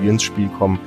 Technologie 0.00 0.08
ins 0.08 0.22
Spiel 0.22 0.48
kommen, 0.48 0.80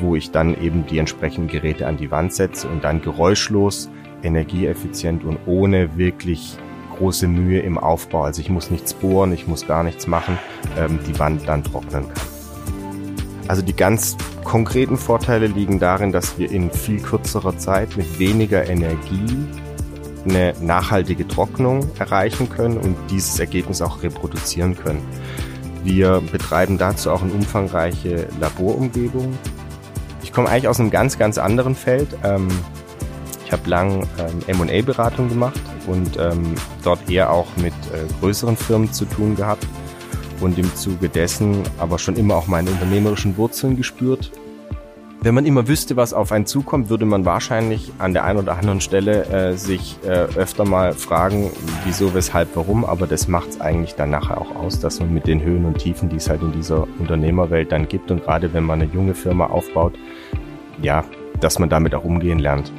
wo 0.00 0.16
ich 0.16 0.30
dann 0.30 0.60
eben 0.60 0.86
die 0.86 0.98
entsprechenden 0.98 1.48
Geräte 1.48 1.86
an 1.86 1.96
die 1.96 2.10
Wand 2.10 2.32
setze 2.32 2.68
und 2.68 2.84
dann 2.84 3.02
geräuschlos, 3.02 3.90
energieeffizient 4.22 5.24
und 5.24 5.38
ohne 5.46 5.96
wirklich 5.96 6.56
große 6.96 7.28
Mühe 7.28 7.60
im 7.60 7.78
Aufbau. 7.78 8.24
Also 8.24 8.40
ich 8.40 8.50
muss 8.50 8.70
nichts 8.70 8.94
bohren, 8.94 9.32
ich 9.32 9.46
muss 9.46 9.66
gar 9.66 9.84
nichts 9.84 10.06
machen, 10.06 10.38
ähm, 10.76 10.98
die 11.06 11.18
Wand 11.18 11.46
dann 11.46 11.62
trocknen 11.62 12.04
kann. 12.08 12.28
Also 13.46 13.62
die 13.62 13.74
ganz 13.74 14.16
konkreten 14.44 14.96
Vorteile 14.96 15.46
liegen 15.46 15.78
darin, 15.78 16.12
dass 16.12 16.38
wir 16.38 16.50
in 16.50 16.70
viel 16.70 17.00
kürzerer 17.00 17.56
Zeit 17.56 17.96
mit 17.96 18.18
weniger 18.18 18.68
Energie 18.68 19.46
eine 20.28 20.52
nachhaltige 20.60 21.26
Trocknung 21.26 21.88
erreichen 21.98 22.50
können 22.50 22.76
und 22.76 22.96
dieses 23.10 23.38
Ergebnis 23.38 23.80
auch 23.80 24.02
reproduzieren 24.02 24.76
können. 24.76 25.02
Wir 25.84 26.22
betreiben 26.32 26.78
dazu 26.78 27.10
auch 27.10 27.22
eine 27.22 27.32
umfangreiche 27.32 28.28
Laborumgebung. 28.40 29.36
Ich 30.22 30.32
komme 30.32 30.48
eigentlich 30.48 30.68
aus 30.68 30.80
einem 30.80 30.90
ganz, 30.90 31.18
ganz 31.18 31.38
anderen 31.38 31.74
Feld. 31.74 32.08
Ähm, 32.24 32.48
ich 33.44 33.52
habe 33.52 33.68
lang 33.70 34.06
ähm, 34.18 34.60
M&A-Beratung 34.60 35.28
gemacht 35.28 35.60
und 35.86 36.18
ähm, 36.18 36.54
dort 36.84 37.08
eher 37.10 37.30
auch 37.30 37.46
mit 37.56 37.72
äh, 37.72 38.06
größeren 38.20 38.56
Firmen 38.56 38.92
zu 38.92 39.06
tun 39.06 39.36
gehabt 39.36 39.66
und 40.40 40.58
im 40.58 40.74
Zuge 40.74 41.08
dessen 41.08 41.62
aber 41.78 41.98
schon 41.98 42.16
immer 42.16 42.36
auch 42.36 42.46
meine 42.46 42.70
unternehmerischen 42.70 43.36
Wurzeln 43.36 43.76
gespürt 43.76 44.30
wenn 45.20 45.34
man 45.34 45.46
immer 45.46 45.66
wüsste, 45.66 45.96
was 45.96 46.12
auf 46.12 46.30
einen 46.30 46.46
zukommt, 46.46 46.90
würde 46.90 47.04
man 47.04 47.24
wahrscheinlich 47.24 47.92
an 47.98 48.12
der 48.12 48.24
einen 48.24 48.38
oder 48.38 48.56
anderen 48.56 48.80
Stelle 48.80 49.24
äh, 49.26 49.56
sich 49.56 49.96
äh, 50.04 50.10
öfter 50.10 50.64
mal 50.64 50.92
fragen, 50.92 51.50
wieso, 51.84 52.14
weshalb, 52.14 52.54
warum. 52.54 52.84
Aber 52.84 53.06
das 53.06 53.26
macht 53.26 53.48
es 53.50 53.60
eigentlich 53.60 53.94
dann 53.94 54.10
nachher 54.10 54.40
auch 54.40 54.54
aus, 54.54 54.78
dass 54.78 55.00
man 55.00 55.12
mit 55.12 55.26
den 55.26 55.42
Höhen 55.42 55.64
und 55.64 55.78
Tiefen, 55.78 56.08
die 56.08 56.16
es 56.16 56.28
halt 56.28 56.42
in 56.42 56.52
dieser 56.52 56.86
Unternehmerwelt 56.98 57.72
dann 57.72 57.88
gibt 57.88 58.10
und 58.10 58.22
gerade 58.22 58.52
wenn 58.52 58.64
man 58.64 58.80
eine 58.80 58.92
junge 58.92 59.14
Firma 59.14 59.46
aufbaut, 59.46 59.94
ja, 60.80 61.04
dass 61.40 61.58
man 61.58 61.68
damit 61.68 61.94
auch 61.94 62.04
umgehen 62.04 62.38
lernt. 62.38 62.72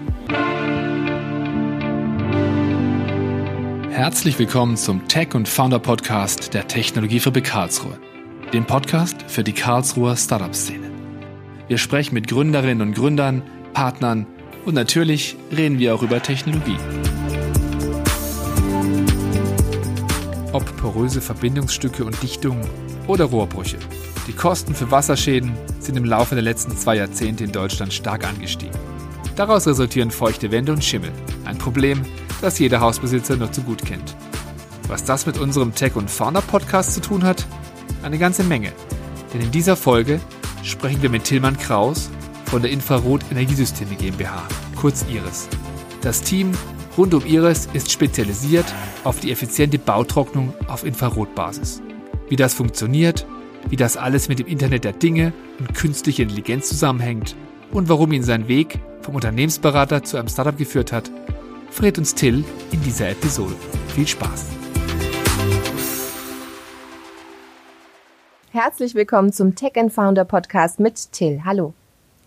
Herzlich 3.92 4.40
willkommen 4.40 4.78
zum 4.78 5.10
Tech 5.10 5.36
und 5.36 5.50
Founder 5.50 5.80
Podcast 5.80 6.54
der 6.54 6.70
Technologiefabrik 6.70 7.44
Karlsruhe, 7.44 7.98
dem 8.54 8.64
Podcast 8.64 9.24
für 9.28 9.44
die 9.44 9.54
Karlsruher 9.54 10.16
Startup-Szene. 10.16 10.89
Wir 11.70 11.78
sprechen 11.78 12.16
mit 12.16 12.28
Gründerinnen 12.28 12.82
und 12.82 12.96
Gründern, 12.96 13.44
Partnern 13.74 14.26
und 14.66 14.74
natürlich 14.74 15.38
reden 15.56 15.78
wir 15.78 15.94
auch 15.94 16.02
über 16.02 16.20
Technologie. 16.20 16.78
Ob 20.52 20.66
poröse 20.78 21.22
Verbindungsstücke 21.22 22.04
und 22.04 22.24
Dichtungen 22.24 22.68
oder 23.06 23.26
Rohrbrüche. 23.26 23.78
Die 24.26 24.34
Kosten 24.34 24.74
für 24.74 24.90
Wasserschäden 24.90 25.52
sind 25.80 25.96
im 25.96 26.06
Laufe 26.06 26.34
der 26.34 26.44
letzten 26.44 26.76
zwei 26.76 26.96
Jahrzehnte 26.96 27.44
in 27.44 27.52
Deutschland 27.52 27.94
stark 27.94 28.28
angestiegen. 28.28 28.76
Daraus 29.36 29.68
resultieren 29.68 30.10
feuchte 30.10 30.50
Wände 30.52 30.72
und 30.72 30.84
Schimmel. 30.84 31.12
Ein 31.46 31.60
Problem, 31.60 32.02
das 32.42 32.58
jeder 32.58 32.80
Hausbesitzer 32.80 33.38
nur 33.38 33.52
zu 33.52 33.62
gut 33.62 33.86
kennt. 33.86 34.16
Was 34.88 35.04
das 35.04 35.28
mit 35.28 35.38
unserem 35.38 35.76
Tech- 35.76 35.96
und 35.96 36.10
Fauna-Podcast 36.10 36.96
zu 36.96 37.02
tun 37.02 37.24
hat? 37.24 37.46
Eine 38.02 38.18
ganze 38.18 38.44
Menge. 38.44 38.72
Denn 39.32 39.42
in 39.42 39.52
dieser 39.52 39.76
Folge 39.76 40.20
sprechen 40.64 41.02
wir 41.02 41.10
mit 41.10 41.24
Tillmann 41.24 41.58
Kraus 41.58 42.10
von 42.46 42.62
der 42.62 42.72
Infrarot 42.72 43.22
Energiesysteme 43.32 43.96
GmbH, 43.96 44.48
kurz 44.76 45.06
IRIS. 45.10 45.48
Das 46.02 46.22
Team 46.22 46.52
rund 46.98 47.14
um 47.14 47.26
IRIS 47.26 47.68
ist 47.74 47.92
spezialisiert 47.92 48.66
auf 49.04 49.20
die 49.20 49.32
effiziente 49.32 49.78
Bautrocknung 49.78 50.54
auf 50.68 50.84
Infrarotbasis. 50.84 51.82
Wie 52.28 52.36
das 52.36 52.54
funktioniert, 52.54 53.26
wie 53.70 53.76
das 53.76 53.98
alles 53.98 54.30
mit 54.30 54.40
dem 54.40 54.48
Internet 54.48 54.84
der 54.84 54.94
Dinge 54.94 55.34
und 55.60 55.74
künstlicher 55.74 56.24
Intelligenz 56.24 56.70
zusammenhängt 56.70 57.36
und 57.72 57.90
warum 57.90 58.12
ihn 58.12 58.24
sein 58.24 58.48
Weg 58.48 58.80
vom 59.02 59.16
Unternehmensberater 59.16 60.04
zu 60.04 60.18
einem 60.18 60.28
Startup 60.28 60.58
geführt 60.58 60.92
hat, 60.92 61.12
verrät 61.70 61.98
uns 61.98 62.16
Till 62.16 62.44
in 62.72 62.82
dieser 62.82 63.10
Episode. 63.10 63.56
Viel 63.96 64.08
Spaß! 64.08 64.59
Herzlich 68.52 68.96
willkommen 68.96 69.32
zum 69.32 69.54
Tech 69.54 69.78
and 69.78 69.94
Founder 69.94 70.26
Podcast 70.26 70.80
mit 70.80 71.12
Till. 71.12 71.42
Hallo. 71.46 71.76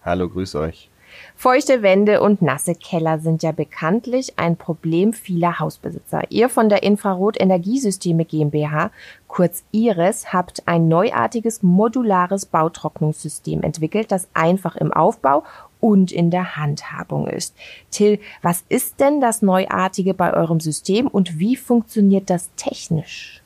Hallo, 0.05 0.29
grüß 0.29 0.55
euch. 0.55 0.89
Feuchte 1.35 1.83
Wände 1.83 2.21
und 2.21 2.41
nasse 2.41 2.77
Keller 2.77 3.19
sind 3.19 3.43
ja 3.43 3.51
bekanntlich 3.51 4.39
ein 4.39 4.55
Problem 4.55 5.15
vieler 5.15 5.59
Hausbesitzer. 5.59 6.23
Ihr 6.29 6.49
von 6.49 6.69
der 6.69 6.85
Infrarot 6.85 7.41
Energiesysteme 7.41 8.25
GmbH, 8.25 8.93
kurz 9.27 9.65
IRIS, 9.73 10.33
habt 10.33 10.63
ein 10.69 10.87
neuartiges 10.87 11.65
modulares 11.65 12.47
Bautrocknungssystem 12.47 13.65
entwickelt, 13.65 14.13
das 14.13 14.29
einfach 14.33 14.77
im 14.77 14.93
Aufbau 14.93 15.43
und 15.81 16.13
in 16.13 16.31
der 16.31 16.55
Handhabung 16.55 17.27
ist. 17.27 17.57
Till, 17.91 18.21
was 18.43 18.63
ist 18.69 19.01
denn 19.01 19.21
das 19.21 19.43
Neuartige 19.43 20.15
bei 20.15 20.33
eurem 20.33 20.61
System 20.61 21.09
und 21.09 21.41
wie 21.41 21.57
funktioniert 21.57 22.31
das 22.31 22.49
technisch? 22.55 23.42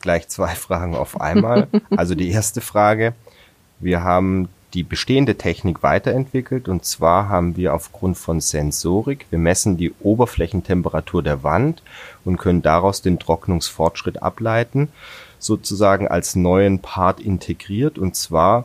Gleich 0.00 0.28
zwei 0.28 0.48
Fragen 0.54 0.94
auf 0.94 1.20
einmal. 1.20 1.68
Also 1.96 2.14
die 2.14 2.30
erste 2.30 2.60
Frage, 2.60 3.14
wir 3.78 4.02
haben 4.02 4.48
die 4.74 4.82
bestehende 4.82 5.36
Technik 5.36 5.82
weiterentwickelt 5.82 6.68
und 6.68 6.84
zwar 6.84 7.28
haben 7.28 7.56
wir 7.56 7.74
aufgrund 7.74 8.16
von 8.16 8.40
Sensorik, 8.40 9.26
wir 9.30 9.38
messen 9.38 9.76
die 9.76 9.92
Oberflächentemperatur 10.00 11.22
der 11.22 11.42
Wand 11.42 11.82
und 12.24 12.36
können 12.36 12.62
daraus 12.62 13.02
den 13.02 13.18
Trocknungsfortschritt 13.18 14.22
ableiten, 14.22 14.88
sozusagen 15.38 16.06
als 16.06 16.36
neuen 16.36 16.78
Part 16.78 17.18
integriert 17.20 17.98
und 17.98 18.14
zwar 18.14 18.64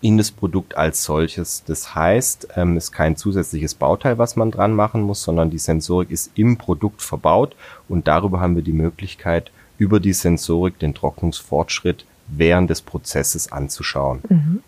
in 0.00 0.16
das 0.16 0.30
Produkt 0.30 0.76
als 0.76 1.02
solches. 1.04 1.64
Das 1.66 1.94
heißt, 1.94 2.48
ähm, 2.56 2.76
es 2.76 2.84
ist 2.84 2.92
kein 2.92 3.16
zusätzliches 3.16 3.74
Bauteil, 3.74 4.18
was 4.18 4.36
man 4.36 4.50
dran 4.50 4.72
machen 4.72 5.02
muss, 5.02 5.22
sondern 5.22 5.50
die 5.50 5.58
Sensorik 5.58 6.10
ist 6.10 6.30
im 6.34 6.56
Produkt 6.56 7.02
verbaut 7.02 7.56
und 7.88 8.08
darüber 8.08 8.40
haben 8.40 8.54
wir 8.54 8.62
die 8.62 8.72
Möglichkeit, 8.72 9.50
über 9.78 10.00
die 10.00 10.12
Sensorik 10.12 10.78
den 10.78 10.94
Trocknungsfortschritt 10.94 12.04
während 12.26 12.68
des 12.68 12.82
Prozesses 12.82 13.50
anzuschauen. 13.50 14.20
Mhm. 14.28 14.62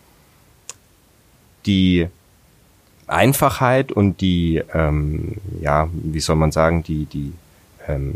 Die 1.66 2.08
Einfachheit 3.06 3.92
und 3.92 4.20
die, 4.20 4.62
ähm, 4.72 5.36
ja, 5.60 5.88
wie 5.92 6.20
soll 6.20 6.36
man 6.36 6.52
sagen, 6.52 6.82
die, 6.84 7.04
die 7.06 7.32
ähm, 7.86 8.14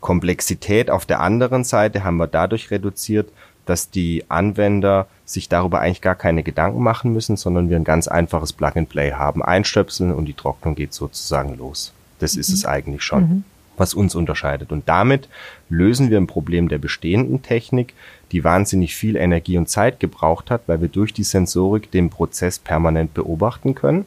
Komplexität 0.00 0.90
auf 0.90 1.06
der 1.06 1.20
anderen 1.20 1.62
Seite 1.62 2.04
haben 2.04 2.16
wir 2.16 2.26
dadurch 2.26 2.70
reduziert, 2.70 3.30
dass 3.66 3.90
die 3.90 4.24
Anwender 4.28 5.06
sich 5.24 5.48
darüber 5.48 5.80
eigentlich 5.80 6.02
gar 6.02 6.16
keine 6.16 6.42
Gedanken 6.42 6.82
machen 6.82 7.12
müssen, 7.12 7.36
sondern 7.36 7.70
wir 7.70 7.76
ein 7.76 7.84
ganz 7.84 8.08
einfaches 8.08 8.52
Plug-and-Play 8.52 9.12
haben. 9.12 9.42
Einstöpseln 9.42 10.12
und 10.12 10.26
die 10.26 10.34
Trocknung 10.34 10.74
geht 10.74 10.92
sozusagen 10.92 11.56
los. 11.56 11.92
Das 12.18 12.34
mhm. 12.34 12.40
ist 12.40 12.48
es 12.50 12.66
eigentlich 12.66 13.02
schon. 13.02 13.22
Mhm 13.22 13.44
was 13.76 13.94
uns 13.94 14.14
unterscheidet. 14.14 14.72
Und 14.72 14.88
damit 14.88 15.28
lösen 15.68 16.10
wir 16.10 16.18
ein 16.18 16.26
Problem 16.26 16.68
der 16.68 16.78
bestehenden 16.78 17.42
Technik, 17.42 17.94
die 18.32 18.44
wahnsinnig 18.44 18.96
viel 18.96 19.16
Energie 19.16 19.58
und 19.58 19.68
Zeit 19.68 20.00
gebraucht 20.00 20.50
hat, 20.50 20.62
weil 20.66 20.80
wir 20.80 20.88
durch 20.88 21.12
die 21.12 21.24
Sensorik 21.24 21.90
den 21.90 22.10
Prozess 22.10 22.58
permanent 22.58 23.14
beobachten 23.14 23.74
können. 23.74 24.06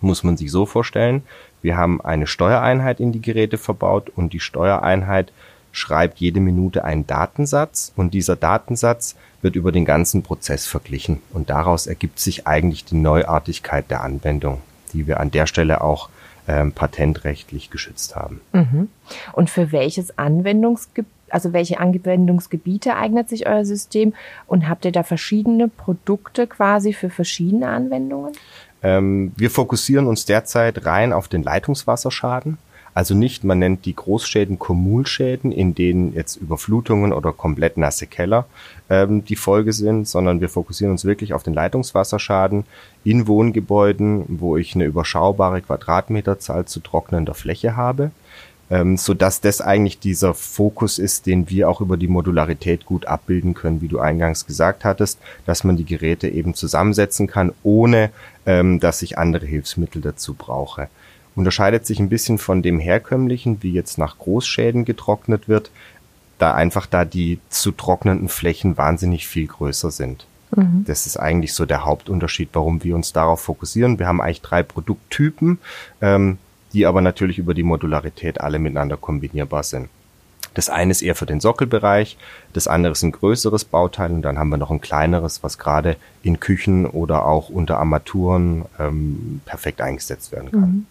Muss 0.00 0.22
man 0.22 0.36
sich 0.36 0.50
so 0.50 0.64
vorstellen, 0.64 1.22
wir 1.60 1.76
haben 1.76 2.00
eine 2.00 2.26
Steuereinheit 2.26 3.00
in 3.00 3.12
die 3.12 3.22
Geräte 3.22 3.58
verbaut 3.58 4.10
und 4.14 4.32
die 4.32 4.40
Steuereinheit 4.40 5.32
schreibt 5.72 6.18
jede 6.18 6.40
Minute 6.40 6.84
einen 6.84 7.06
Datensatz 7.06 7.92
und 7.96 8.14
dieser 8.14 8.36
Datensatz 8.36 9.16
wird 9.42 9.56
über 9.56 9.72
den 9.72 9.84
ganzen 9.84 10.22
Prozess 10.22 10.66
verglichen 10.66 11.20
und 11.32 11.50
daraus 11.50 11.86
ergibt 11.86 12.18
sich 12.18 12.46
eigentlich 12.46 12.84
die 12.84 12.96
Neuartigkeit 12.96 13.90
der 13.90 14.02
Anwendung, 14.02 14.60
die 14.92 15.06
wir 15.06 15.20
an 15.20 15.30
der 15.30 15.46
Stelle 15.46 15.80
auch 15.82 16.08
ähm, 16.48 16.72
patentrechtlich 16.72 17.70
geschützt 17.70 18.16
haben. 18.16 18.40
Mhm. 18.52 18.88
Und 19.32 19.50
für 19.50 19.70
welches 19.70 20.18
Anwendungsgebiet 20.18 21.12
also 21.30 21.52
welche 21.52 21.78
Anwendungsgebiete 21.78 22.96
eignet 22.96 23.28
sich 23.28 23.46
euer 23.46 23.66
System 23.66 24.14
und 24.46 24.66
habt 24.66 24.86
ihr 24.86 24.92
da 24.92 25.02
verschiedene 25.02 25.68
Produkte 25.68 26.46
quasi 26.46 26.94
für 26.94 27.10
verschiedene 27.10 27.68
Anwendungen? 27.68 28.32
Ähm, 28.82 29.32
wir 29.36 29.50
fokussieren 29.50 30.06
uns 30.06 30.24
derzeit 30.24 30.86
rein 30.86 31.12
auf 31.12 31.28
den 31.28 31.42
Leitungswasserschaden. 31.42 32.56
Also 32.98 33.14
nicht, 33.14 33.44
man 33.44 33.60
nennt 33.60 33.84
die 33.84 33.94
Großschäden 33.94 34.58
Kommunschäden, 34.58 35.52
in 35.52 35.72
denen 35.72 36.14
jetzt 36.14 36.34
Überflutungen 36.34 37.12
oder 37.12 37.32
komplett 37.32 37.76
nasse 37.76 38.08
Keller 38.08 38.46
ähm, 38.90 39.24
die 39.24 39.36
Folge 39.36 39.72
sind, 39.72 40.08
sondern 40.08 40.40
wir 40.40 40.48
fokussieren 40.48 40.90
uns 40.90 41.04
wirklich 41.04 41.32
auf 41.32 41.44
den 41.44 41.54
Leitungswasserschaden 41.54 42.64
in 43.04 43.28
Wohngebäuden, 43.28 44.24
wo 44.26 44.56
ich 44.56 44.74
eine 44.74 44.84
überschaubare 44.84 45.62
Quadratmeterzahl 45.62 46.64
zu 46.64 46.80
trocknender 46.80 47.34
Fläche 47.34 47.76
habe, 47.76 48.10
ähm, 48.68 48.96
so 48.96 49.14
dass 49.14 49.40
das 49.40 49.60
eigentlich 49.60 50.00
dieser 50.00 50.34
Fokus 50.34 50.98
ist, 50.98 51.26
den 51.26 51.48
wir 51.48 51.70
auch 51.70 51.80
über 51.80 51.96
die 51.96 52.08
Modularität 52.08 52.84
gut 52.84 53.06
abbilden 53.06 53.54
können, 53.54 53.80
wie 53.80 53.86
du 53.86 54.00
eingangs 54.00 54.44
gesagt 54.44 54.84
hattest, 54.84 55.20
dass 55.46 55.62
man 55.62 55.76
die 55.76 55.86
Geräte 55.86 56.26
eben 56.26 56.52
zusammensetzen 56.52 57.28
kann, 57.28 57.52
ohne 57.62 58.10
ähm, 58.44 58.80
dass 58.80 59.02
ich 59.02 59.18
andere 59.18 59.46
Hilfsmittel 59.46 60.02
dazu 60.02 60.34
brauche 60.34 60.88
unterscheidet 61.38 61.86
sich 61.86 62.00
ein 62.00 62.08
bisschen 62.08 62.36
von 62.36 62.62
dem 62.62 62.80
herkömmlichen, 62.80 63.62
wie 63.62 63.72
jetzt 63.72 63.96
nach 63.96 64.18
Großschäden 64.18 64.84
getrocknet 64.84 65.48
wird, 65.48 65.70
da 66.38 66.52
einfach 66.52 66.86
da 66.86 67.04
die 67.04 67.38
zu 67.48 67.70
trocknenden 67.70 68.28
Flächen 68.28 68.76
wahnsinnig 68.76 69.28
viel 69.28 69.46
größer 69.46 69.92
sind. 69.92 70.26
Mhm. 70.56 70.84
Das 70.86 71.06
ist 71.06 71.16
eigentlich 71.16 71.54
so 71.54 71.64
der 71.64 71.84
Hauptunterschied, 71.84 72.50
warum 72.54 72.82
wir 72.82 72.96
uns 72.96 73.12
darauf 73.12 73.40
fokussieren. 73.40 74.00
Wir 74.00 74.08
haben 74.08 74.20
eigentlich 74.20 74.42
drei 74.42 74.64
Produkttypen, 74.64 75.58
ähm, 76.00 76.38
die 76.72 76.86
aber 76.86 77.00
natürlich 77.00 77.38
über 77.38 77.54
die 77.54 77.62
Modularität 77.62 78.40
alle 78.40 78.58
miteinander 78.58 78.96
kombinierbar 78.96 79.62
sind. 79.62 79.88
Das 80.54 80.68
eine 80.68 80.90
ist 80.90 81.02
eher 81.02 81.14
für 81.14 81.26
den 81.26 81.38
Sockelbereich, 81.38 82.16
das 82.52 82.66
andere 82.66 82.92
ist 82.92 83.02
ein 83.04 83.12
größeres 83.12 83.64
Bauteil 83.64 84.10
und 84.10 84.22
dann 84.22 84.38
haben 84.38 84.48
wir 84.48 84.56
noch 84.56 84.72
ein 84.72 84.80
kleineres, 84.80 85.44
was 85.44 85.56
gerade 85.56 85.96
in 86.22 86.40
Küchen 86.40 86.84
oder 86.84 87.26
auch 87.26 87.48
unter 87.48 87.78
Armaturen 87.78 88.64
ähm, 88.80 89.40
perfekt 89.44 89.80
eingesetzt 89.80 90.32
werden 90.32 90.50
kann. 90.50 90.60
Mhm. 90.60 90.86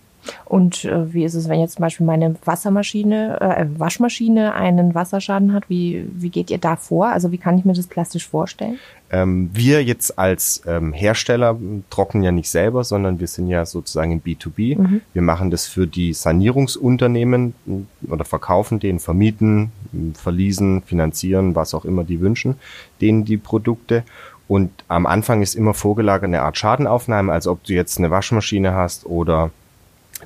Und 0.45 0.85
äh, 0.85 1.13
wie 1.13 1.24
ist 1.24 1.33
es, 1.33 1.50
wenn 1.50 1.59
jetzt 1.59 1.75
zum 1.75 1.83
Beispiel 1.83 2.06
meine 2.06 2.35
Wassermaschine, 2.45 3.39
äh, 3.41 3.65
Waschmaschine 3.77 4.53
einen 4.53 4.95
Wasserschaden 4.95 5.53
hat? 5.53 5.69
Wie, 5.69 6.07
wie 6.13 6.29
geht 6.29 6.50
ihr 6.50 6.57
da 6.57 6.75
vor? 6.75 7.07
Also 7.07 7.31
wie 7.31 7.38
kann 7.38 7.57
ich 7.57 7.65
mir 7.65 7.74
das 7.74 7.88
plastisch 7.88 8.27
vorstellen? 8.27 8.79
Ähm, 9.09 9.50
wir 9.53 9.83
jetzt 9.83 10.19
als 10.19 10.62
ähm, 10.68 10.91
Hersteller 10.91 11.57
trocknen 11.89 12.24
ja 12.24 12.31
nicht 12.31 12.50
selber, 12.50 12.83
sondern 12.83 13.19
wir 13.19 13.27
sind 13.27 13.47
ja 13.47 13.65
sozusagen 13.65 14.12
im 14.12 14.21
B2B. 14.21 14.77
Mhm. 14.77 15.01
Wir 15.13 15.21
machen 15.21 15.50
das 15.50 15.65
für 15.65 15.88
die 15.88 16.13
Sanierungsunternehmen 16.13 17.53
äh, 17.68 18.12
oder 18.12 18.25
verkaufen 18.25 18.79
denen, 18.79 19.00
vermieten, 19.00 19.71
verließen, 20.13 20.81
finanzieren, 20.83 21.56
was 21.56 21.74
auch 21.74 21.85
immer 21.85 22.03
die 22.03 22.19
wünschen, 22.19 22.56
denen 23.00 23.24
die 23.24 23.38
Produkte. 23.38 24.03
Und 24.50 24.71
am 24.88 25.06
Anfang 25.06 25.41
ist 25.41 25.56
immer 25.56 25.74
vorgelagert 25.74 26.25
eine 26.25 26.41
Art 26.41 26.57
Schadenaufnahme, 26.57 27.31
als 27.31 27.47
ob 27.47 27.63
du 27.63 27.74
jetzt 27.74 27.97
eine 27.97 28.12
Waschmaschine 28.12 28.74
hast 28.74 29.06
oder 29.06 29.51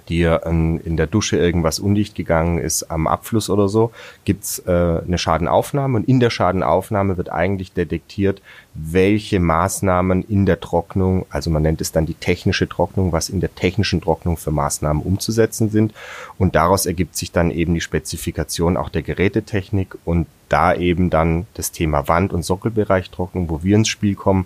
dir 0.09 0.41
in 0.45 0.97
der 0.97 1.07
Dusche 1.07 1.37
irgendwas 1.37 1.79
undicht 1.79 2.15
gegangen 2.15 2.57
ist 2.57 2.83
am 2.83 3.07
Abfluss 3.07 3.49
oder 3.49 3.67
so, 3.67 3.91
gibt's 4.25 4.59
äh, 4.59 4.71
eine 5.05 5.17
Schadenaufnahme. 5.17 5.97
Und 5.97 6.07
in 6.07 6.19
der 6.19 6.29
Schadenaufnahme 6.29 7.17
wird 7.17 7.29
eigentlich 7.29 7.73
detektiert, 7.73 8.41
welche 8.73 9.39
Maßnahmen 9.39 10.23
in 10.23 10.45
der 10.45 10.59
Trocknung, 10.59 11.25
also 11.29 11.49
man 11.49 11.63
nennt 11.63 11.81
es 11.81 11.91
dann 11.91 12.05
die 12.05 12.13
technische 12.13 12.69
Trocknung, 12.69 13.11
was 13.11 13.29
in 13.29 13.41
der 13.41 13.53
technischen 13.53 14.01
Trocknung 14.01 14.37
für 14.37 14.51
Maßnahmen 14.51 15.03
umzusetzen 15.03 15.69
sind. 15.69 15.93
Und 16.37 16.55
daraus 16.55 16.85
ergibt 16.85 17.15
sich 17.15 17.31
dann 17.31 17.51
eben 17.51 17.73
die 17.73 17.81
Spezifikation 17.81 18.77
auch 18.77 18.89
der 18.89 19.01
Gerätetechnik 19.01 19.97
und 20.05 20.27
da 20.49 20.73
eben 20.73 21.09
dann 21.09 21.47
das 21.53 21.71
Thema 21.71 22.07
Wand- 22.07 22.33
und 22.33 22.43
Sockelbereich 22.43 23.09
Trocknung, 23.09 23.49
wo 23.49 23.63
wir 23.63 23.75
ins 23.75 23.87
Spiel 23.87 24.15
kommen, 24.15 24.45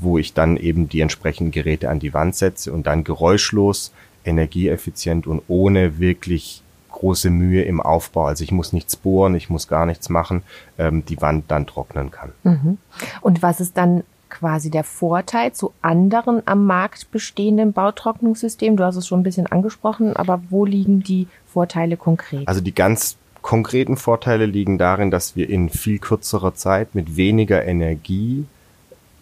wo 0.00 0.18
ich 0.18 0.34
dann 0.34 0.56
eben 0.56 0.88
die 0.88 1.00
entsprechenden 1.00 1.50
Geräte 1.50 1.88
an 1.88 2.00
die 2.00 2.14
Wand 2.14 2.36
setze 2.36 2.72
und 2.72 2.86
dann 2.86 3.04
geräuschlos 3.04 3.92
energieeffizient 4.26 5.26
und 5.26 5.42
ohne 5.48 5.98
wirklich 5.98 6.62
große 6.90 7.30
Mühe 7.30 7.62
im 7.62 7.80
Aufbau. 7.80 8.26
Also 8.26 8.42
ich 8.42 8.52
muss 8.52 8.72
nichts 8.72 8.96
bohren, 8.96 9.34
ich 9.34 9.50
muss 9.50 9.68
gar 9.68 9.84
nichts 9.86 10.08
machen, 10.08 10.42
ähm, 10.78 11.04
die 11.04 11.20
Wand 11.20 11.44
dann 11.48 11.66
trocknen 11.66 12.10
kann. 12.10 12.32
Mhm. 12.42 12.78
Und 13.20 13.42
was 13.42 13.60
ist 13.60 13.76
dann 13.76 14.02
quasi 14.30 14.70
der 14.70 14.84
Vorteil 14.84 15.52
zu 15.52 15.72
anderen 15.82 16.42
am 16.46 16.66
Markt 16.66 17.10
bestehenden 17.10 17.72
Bautrocknungssystemen? 17.72 18.76
Du 18.76 18.84
hast 18.84 18.96
es 18.96 19.06
schon 19.06 19.20
ein 19.20 19.24
bisschen 19.24 19.46
angesprochen, 19.46 20.16
aber 20.16 20.40
wo 20.50 20.64
liegen 20.64 21.02
die 21.02 21.28
Vorteile 21.46 21.96
konkret? 21.96 22.48
Also 22.48 22.60
die 22.60 22.74
ganz 22.74 23.16
konkreten 23.42 23.96
Vorteile 23.96 24.46
liegen 24.46 24.78
darin, 24.78 25.10
dass 25.10 25.36
wir 25.36 25.48
in 25.48 25.68
viel 25.68 25.98
kürzerer 25.98 26.54
Zeit 26.54 26.94
mit 26.94 27.16
weniger 27.16 27.64
Energie 27.64 28.46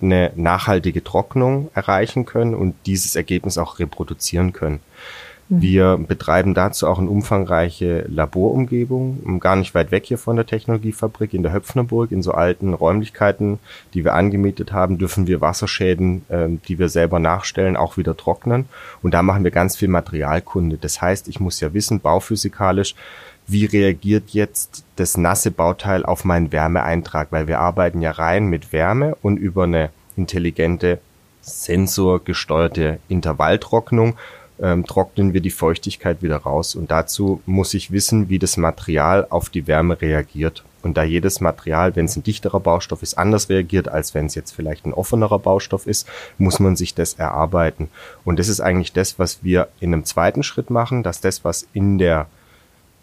eine 0.04 0.32
nachhaltige 0.36 1.02
Trocknung 1.02 1.70
erreichen 1.74 2.24
können 2.24 2.54
und 2.54 2.74
dieses 2.86 3.16
Ergebnis 3.16 3.58
auch 3.58 3.78
reproduzieren 3.78 4.52
können. 4.52 4.80
Mhm. 5.48 5.62
Wir 5.62 5.98
betreiben 5.98 6.54
dazu 6.54 6.86
auch 6.86 6.98
eine 6.98 7.10
umfangreiche 7.10 8.06
Laborumgebung, 8.08 9.40
gar 9.40 9.56
nicht 9.56 9.74
weit 9.74 9.90
weg 9.90 10.06
hier 10.06 10.18
von 10.18 10.36
der 10.36 10.46
Technologiefabrik 10.46 11.34
in 11.34 11.42
der 11.42 11.52
Höpfnerburg, 11.52 12.12
in 12.12 12.22
so 12.22 12.32
alten 12.32 12.72
Räumlichkeiten, 12.72 13.58
die 13.92 14.04
wir 14.04 14.14
angemietet 14.14 14.72
haben, 14.72 14.98
dürfen 14.98 15.26
wir 15.26 15.40
Wasserschäden, 15.40 16.24
äh, 16.28 16.48
die 16.68 16.78
wir 16.78 16.88
selber 16.88 17.18
nachstellen, 17.18 17.76
auch 17.76 17.96
wieder 17.96 18.16
trocknen. 18.16 18.66
Und 19.02 19.12
da 19.12 19.22
machen 19.22 19.44
wir 19.44 19.50
ganz 19.50 19.76
viel 19.76 19.88
Materialkunde. 19.88 20.78
Das 20.78 21.02
heißt, 21.02 21.28
ich 21.28 21.40
muss 21.40 21.60
ja 21.60 21.74
wissen, 21.74 22.00
bauphysikalisch, 22.00 22.94
wie 23.46 23.67
reagiert 23.67 24.31
jetzt 24.31 24.85
das 24.96 25.17
nasse 25.17 25.50
Bauteil 25.50 26.05
auf 26.05 26.25
meinen 26.25 26.52
Wärmeeintrag, 26.52 27.29
weil 27.31 27.46
wir 27.46 27.61
arbeiten 27.61 28.00
ja 28.00 28.12
rein 28.12 28.46
mit 28.46 28.73
Wärme 28.73 29.17
und 29.23 29.37
über 29.37 29.64
eine 29.64 29.91
intelligente 30.17 30.99
sensorgesteuerte 31.43 33.00
Intervalltrocknung 33.08 34.17
ähm, 34.61 34.87
trocknen 34.87 35.32
wir 35.32 35.41
die 35.41 35.50
Feuchtigkeit 35.50 36.23
wieder 36.23 36.37
raus 36.37 36.75
und 36.75 36.91
dazu 36.91 37.43
muss 37.44 37.75
ich 37.75 37.91
wissen, 37.91 38.29
wie 38.29 38.38
das 38.38 38.56
Material 38.56 39.26
auf 39.29 39.50
die 39.50 39.67
Wärme 39.67 40.00
reagiert. 40.00 40.64
Und 40.82 40.99
da 40.99 41.02
jedes 41.02 41.40
Material, 41.40 41.97
wenn 41.97 42.05
es 42.05 42.14
ein 42.14 42.23
dichterer 42.23 42.61
Baustoff 42.61 43.02
ist, 43.02 43.17
anders 43.17 43.49
reagiert, 43.49 43.88
als 43.88 44.12
wenn 44.14 44.26
es 44.26 44.35
jetzt 44.35 44.52
vielleicht 44.52 44.85
ein 44.85 44.93
offenerer 44.93 45.38
Baustoff 45.38 45.87
ist, 45.87 46.06
muss 46.37 46.61
man 46.61 46.76
sich 46.76 46.94
das 46.94 47.14
erarbeiten. 47.14 47.88
Und 48.23 48.38
das 48.38 48.49
ist 48.49 48.61
eigentlich 48.61 48.93
das, 48.93 49.19
was 49.19 49.43
wir 49.43 49.69
in 49.81 49.94
einem 49.94 50.05
zweiten 50.05 50.43
Schritt 50.43 50.69
machen, 50.69 51.02
dass 51.02 51.23
das, 51.23 51.43
was 51.43 51.67
in 51.73 51.97
der 51.97 52.26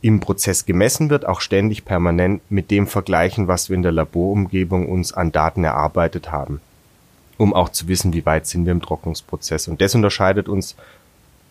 im 0.02 0.20
Prozess 0.20 0.66
gemessen 0.66 1.10
wird, 1.10 1.28
auch 1.28 1.42
ständig 1.42 1.86
permanent 1.86 2.42
mit 2.50 2.72
dem 2.72 2.88
vergleichen, 2.88 3.48
was 3.48 3.70
wir 3.70 3.76
in 3.76 3.84
der 3.84 3.92
Laborumgebung 3.92 4.90
uns 4.90 5.14
an 5.14 5.32
Daten 5.32 5.64
erarbeitet 5.64 6.32
haben, 6.32 6.60
um 7.38 7.54
auch 7.54 7.70
zu 7.70 7.88
wissen, 7.88 8.14
wie 8.14 8.26
weit 8.26 8.48
sind 8.48 8.66
wir 8.66 8.72
im 8.72 8.82
Trocknungsprozess. 8.82 9.68
Und 9.68 9.80
das 9.82 9.94
unterscheidet 9.94 10.50
uns 10.50 10.76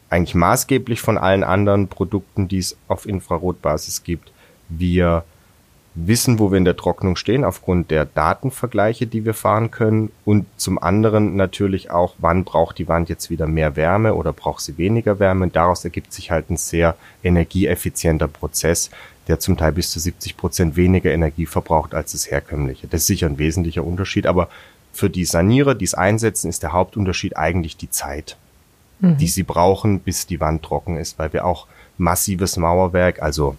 eigentlich 0.08 0.34
maßgeblich 0.34 1.00
von 1.00 1.16
allen 1.16 1.44
anderen 1.44 1.86
Produkten, 1.86 2.48
die 2.48 2.58
es 2.58 2.76
auf 2.88 3.06
Infrarotbasis 3.06 4.02
gibt. 4.02 4.32
Wir 4.68 5.24
wissen, 6.06 6.38
wo 6.38 6.50
wir 6.50 6.58
in 6.58 6.64
der 6.64 6.76
Trocknung 6.76 7.16
stehen, 7.16 7.44
aufgrund 7.44 7.90
der 7.90 8.04
Datenvergleiche, 8.04 9.06
die 9.06 9.24
wir 9.24 9.34
fahren 9.34 9.70
können. 9.70 10.10
Und 10.24 10.46
zum 10.56 10.78
anderen 10.78 11.36
natürlich 11.36 11.90
auch, 11.90 12.14
wann 12.18 12.44
braucht 12.44 12.78
die 12.78 12.88
Wand 12.88 13.08
jetzt 13.08 13.30
wieder 13.30 13.46
mehr 13.46 13.76
Wärme 13.76 14.14
oder 14.14 14.32
braucht 14.32 14.60
sie 14.60 14.78
weniger 14.78 15.18
Wärme. 15.18 15.44
Und 15.44 15.56
daraus 15.56 15.84
ergibt 15.84 16.12
sich 16.12 16.30
halt 16.30 16.50
ein 16.50 16.56
sehr 16.56 16.96
energieeffizienter 17.22 18.28
Prozess, 18.28 18.90
der 19.28 19.40
zum 19.40 19.56
Teil 19.56 19.72
bis 19.72 19.90
zu 19.90 20.00
70 20.00 20.36
Prozent 20.36 20.76
weniger 20.76 21.12
Energie 21.12 21.46
verbraucht 21.46 21.94
als 21.94 22.12
das 22.12 22.30
herkömmliche. 22.30 22.86
Das 22.86 23.02
ist 23.02 23.06
sicher 23.06 23.26
ein 23.26 23.38
wesentlicher 23.38 23.84
Unterschied, 23.84 24.26
aber 24.26 24.48
für 24.92 25.10
die 25.10 25.24
Sanierer, 25.24 25.74
die 25.74 25.84
es 25.84 25.94
einsetzen, 25.94 26.48
ist 26.48 26.62
der 26.62 26.72
Hauptunterschied 26.72 27.36
eigentlich 27.36 27.76
die 27.76 27.90
Zeit, 27.90 28.36
mhm. 29.00 29.16
die 29.18 29.28
sie 29.28 29.44
brauchen, 29.44 30.00
bis 30.00 30.26
die 30.26 30.40
Wand 30.40 30.62
trocken 30.62 30.96
ist, 30.96 31.18
weil 31.18 31.32
wir 31.32 31.44
auch 31.44 31.66
massives 31.96 32.56
Mauerwerk, 32.56 33.22
also 33.22 33.56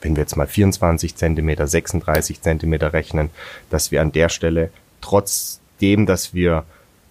wenn 0.00 0.16
wir 0.16 0.22
jetzt 0.22 0.36
mal 0.36 0.46
24 0.46 1.16
Zentimeter, 1.16 1.66
36 1.66 2.40
Zentimeter 2.40 2.92
rechnen, 2.92 3.30
dass 3.70 3.90
wir 3.90 4.00
an 4.00 4.12
der 4.12 4.28
Stelle 4.28 4.70
trotzdem, 5.00 6.06
dass 6.06 6.34
wir 6.34 6.64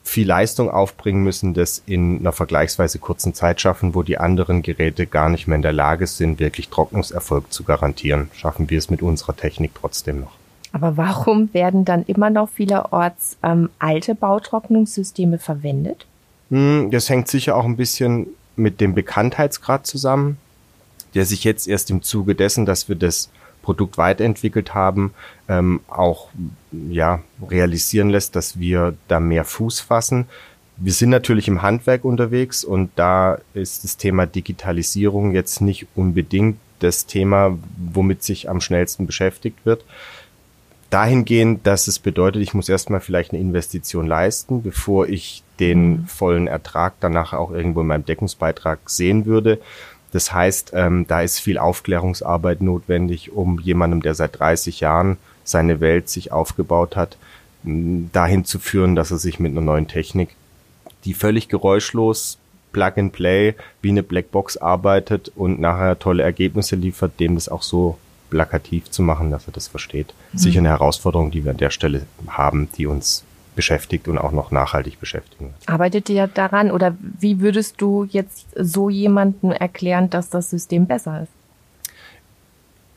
viel 0.04 0.28
Leistung 0.28 0.72
aufbringen 0.72 1.24
müssen, 1.24 1.54
das 1.54 1.84
in 1.86 2.20
einer 2.20 2.32
vergleichsweise 2.32 3.00
kurzen 3.00 3.34
Zeit 3.34 3.62
schaffen, 3.62 3.94
wo 3.94 4.02
die 4.02 4.18
anderen 4.18 4.62
Geräte 4.64 5.06
gar 5.06 5.30
nicht 5.30 5.48
mehr 5.48 5.58
in 5.58 5.62
der 5.62 5.74
Lage 5.74 6.08
sind, 6.08 6.40
wirklich 6.40 6.70
Trocknungserfolg 6.70 7.54
zu 7.54 7.64
garantieren. 7.64 8.32
Schaffen 8.34 8.70
wir 8.70 8.80
es 8.80 8.90
mit 8.90 9.02
unserer 9.02 9.36
Technik 9.36 9.72
trotzdem 9.76 10.22
noch. 10.22 10.32
Aber 10.72 10.98
warum 10.98 11.54
werden 11.54 11.86
dann 11.86 12.04
immer 12.04 12.30
noch 12.30 12.50
vielerorts 12.50 13.38
ähm, 13.44 13.70
alte 13.80 14.16
Bautrocknungssysteme 14.16 15.40
verwendet? 15.40 16.06
Hm, 16.50 16.90
das 16.92 17.10
hängt 17.10 17.28
sicher 17.28 17.56
auch 17.56 17.66
ein 17.66 17.78
bisschen 17.78 18.28
mit 18.56 18.82
dem 18.82 18.94
Bekanntheitsgrad 18.94 19.86
zusammen 19.86 20.38
der 21.14 21.26
sich 21.26 21.44
jetzt 21.44 21.68
erst 21.68 21.90
im 21.90 22.02
Zuge 22.02 22.36
dessen, 22.36 22.66
dass 22.66 22.90
wir 22.90 22.96
das 22.96 23.30
Produkt 23.62 23.98
weiterentwickelt 23.98 24.74
haben, 24.74 25.14
ähm, 25.48 25.82
auch 25.88 26.30
ja 26.72 27.22
realisieren 27.48 28.10
lässt, 28.10 28.36
dass 28.36 28.60
wir 28.60 28.96
da 29.08 29.20
mehr 29.20 29.46
Fuß 29.46 29.82
fassen. 29.82 30.26
Wir 30.78 30.94
sind 30.94 31.10
natürlich 31.10 31.48
im 31.48 31.62
Handwerk 31.62 32.06
unterwegs 32.06 32.64
und 32.64 32.90
da 32.96 33.40
ist 33.54 33.84
das 33.84 33.98
Thema 33.98 34.26
Digitalisierung 34.26 35.34
jetzt 35.34 35.62
nicht 35.62 35.88
unbedingt 35.96 36.58
das 36.80 37.06
Thema, 37.06 37.58
womit 37.78 38.24
sich 38.24 38.50
am 38.50 38.62
schnellsten 38.62 39.06
beschäftigt 39.06 39.58
wird. 39.66 39.84
Dahingehend, 40.90 41.68
dass 41.68 41.88
es 41.88 42.00
bedeutet, 42.00 42.42
ich 42.42 42.54
muss 42.54 42.70
erstmal 42.70 43.02
vielleicht 43.02 43.32
eine 43.32 43.42
Investition 43.42 44.08
leisten, 44.08 44.64
bevor 44.64 45.08
ich 45.08 45.44
den 45.60 45.90
mhm. 45.90 46.08
vollen 46.08 46.48
Ertrag 46.48 46.94
danach 47.00 47.34
auch 47.34 47.52
irgendwo 47.52 47.82
in 47.82 47.88
meinem 47.88 48.06
Deckungsbeitrag 48.06 48.90
sehen 48.90 49.26
würde. 49.26 49.60
Das 50.12 50.34
heißt, 50.34 50.72
ähm, 50.74 51.06
da 51.08 51.22
ist 51.22 51.40
viel 51.40 51.58
Aufklärungsarbeit 51.58 52.62
notwendig, 52.62 53.32
um 53.32 53.60
jemandem, 53.60 54.02
der 54.02 54.16
seit 54.16 54.40
30 54.40 54.80
Jahren 54.80 55.18
seine 55.44 55.82
Welt 55.82 56.10
sich 56.10 56.32
aufgebaut 56.32 56.96
hat, 56.96 57.18
dahin 57.64 58.46
zu 58.46 58.60
führen, 58.60 58.96
dass 58.96 59.12
er 59.12 59.18
sich 59.18 59.40
mit 59.40 59.52
einer 59.52 59.62
neuen 59.62 59.88
Technik, 59.88 60.36
die 61.06 61.14
völlig 61.14 61.50
geräuschlos 61.50 62.38
Plug 62.72 62.94
and 62.98 63.12
Play 63.12 63.56
wie 63.82 63.90
eine 63.90 64.04
Blackbox 64.04 64.58
arbeitet 64.58 65.32
und 65.36 65.60
nachher 65.60 66.00
tolle 66.00 66.24
Ergebnisse 66.24 66.76
liefert, 66.76 67.20
dem 67.20 67.36
das 67.36 67.50
auch 67.50 67.64
so 67.64 67.98
plakativ 68.30 68.90
zu 68.92 69.02
machen, 69.02 69.32
dass 69.32 69.48
er 69.48 69.54
das 69.54 69.68
versteht. 69.68 70.14
Mhm. 70.34 70.38
Sicher 70.38 70.60
eine 70.60 70.70
Herausforderung, 70.70 71.32
die 71.32 71.44
wir 71.44 71.52
an 71.52 71.58
der 71.58 71.72
Stelle 71.72 72.06
haben, 72.28 72.70
die 72.78 72.86
uns 72.86 73.24
beschäftigt 73.60 74.08
und 74.08 74.18
auch 74.18 74.32
noch 74.32 74.52
nachhaltig 74.52 75.02
beschäftigen. 75.02 75.54
Arbeitet 75.66 76.10
ihr 76.10 76.28
daran 76.28 76.72
oder 76.72 76.96
wie 77.20 77.42
würdest 77.42 77.82
du 77.82 78.06
jetzt 78.06 78.48
so 78.56 78.90
jemanden 78.90 79.52
erklären, 79.52 80.10
dass 80.10 80.30
das 80.30 80.50
System 80.50 80.86
besser 80.86 81.24
ist? 81.24 81.32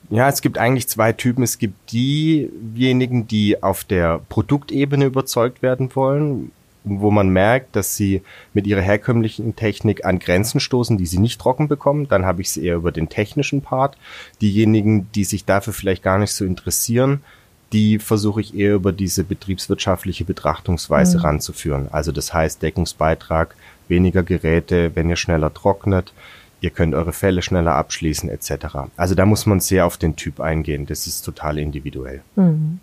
Ja, 0.08 0.28
es 0.28 0.40
gibt 0.40 0.58
eigentlich 0.58 0.86
zwei 0.86 1.12
Typen. 1.12 1.42
Es 1.42 1.58
gibt 1.58 1.90
diejenigen, 1.90 3.26
die 3.26 3.60
auf 3.60 3.82
der 3.82 4.20
Produktebene 4.28 5.06
überzeugt 5.06 5.62
werden 5.62 5.90
wollen, 5.96 6.52
wo 6.84 7.10
man 7.10 7.28
merkt, 7.30 7.74
dass 7.74 7.96
sie 7.96 8.22
mit 8.54 8.68
ihrer 8.68 8.82
herkömmlichen 8.82 9.56
Technik 9.56 10.04
an 10.04 10.20
Grenzen 10.20 10.60
stoßen, 10.60 10.96
die 10.96 11.06
sie 11.06 11.18
nicht 11.18 11.40
trocken 11.40 11.66
bekommen. 11.66 12.06
Dann 12.06 12.24
habe 12.24 12.40
ich 12.40 12.48
es 12.50 12.56
eher 12.56 12.76
über 12.76 12.92
den 12.92 13.08
technischen 13.08 13.62
Part. 13.62 13.98
Diejenigen, 14.40 15.10
die 15.16 15.24
sich 15.24 15.44
dafür 15.44 15.72
vielleicht 15.72 16.04
gar 16.04 16.18
nicht 16.18 16.32
so 16.32 16.44
interessieren, 16.44 17.24
die 17.72 17.98
versuche 17.98 18.40
ich 18.40 18.54
eher 18.54 18.74
über 18.74 18.92
diese 18.92 19.24
betriebswirtschaftliche 19.24 20.24
Betrachtungsweise 20.24 21.18
mhm. 21.18 21.24
ranzuführen. 21.24 21.88
Also 21.90 22.12
das 22.12 22.32
heißt 22.34 22.62
Deckungsbeitrag, 22.62 23.54
weniger 23.88 24.22
Geräte, 24.22 24.94
wenn 24.94 25.08
ihr 25.08 25.16
schneller 25.16 25.52
trocknet, 25.52 26.12
ihr 26.60 26.70
könnt 26.70 26.94
eure 26.94 27.12
Fälle 27.12 27.42
schneller 27.42 27.74
abschließen 27.74 28.28
etc. 28.28 28.90
Also 28.96 29.14
da 29.14 29.26
muss 29.26 29.46
man 29.46 29.60
sehr 29.60 29.86
auf 29.86 29.96
den 29.96 30.16
Typ 30.16 30.40
eingehen. 30.40 30.86
Das 30.86 31.06
ist 31.06 31.22
total 31.22 31.58
individuell. 31.58 32.22
Mhm. 32.36 32.80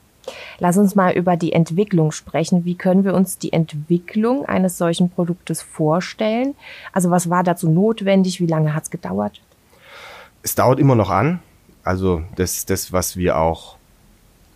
Lass 0.59 0.77
uns 0.77 0.95
mal 0.95 1.13
über 1.13 1.37
die 1.37 1.53
Entwicklung 1.53 2.11
sprechen. 2.11 2.65
Wie 2.65 2.75
können 2.75 3.03
wir 3.03 3.15
uns 3.15 3.37
die 3.37 3.53
Entwicklung 3.53 4.45
eines 4.45 4.77
solchen 4.77 5.09
Produktes 5.09 5.61
vorstellen? 5.61 6.55
Also 6.93 7.09
was 7.09 7.29
war 7.29 7.43
dazu 7.43 7.69
notwendig? 7.69 8.39
Wie 8.39 8.45
lange 8.45 8.75
hat 8.75 8.83
es 8.83 8.89
gedauert? 8.91 9.41
Es 10.43 10.55
dauert 10.55 10.79
immer 10.79 10.95
noch 10.95 11.09
an. 11.09 11.39
Also 11.83 12.21
das 12.35 12.57
ist 12.57 12.69
das, 12.69 12.93
was 12.93 13.17
wir 13.17 13.37
auch 13.37 13.78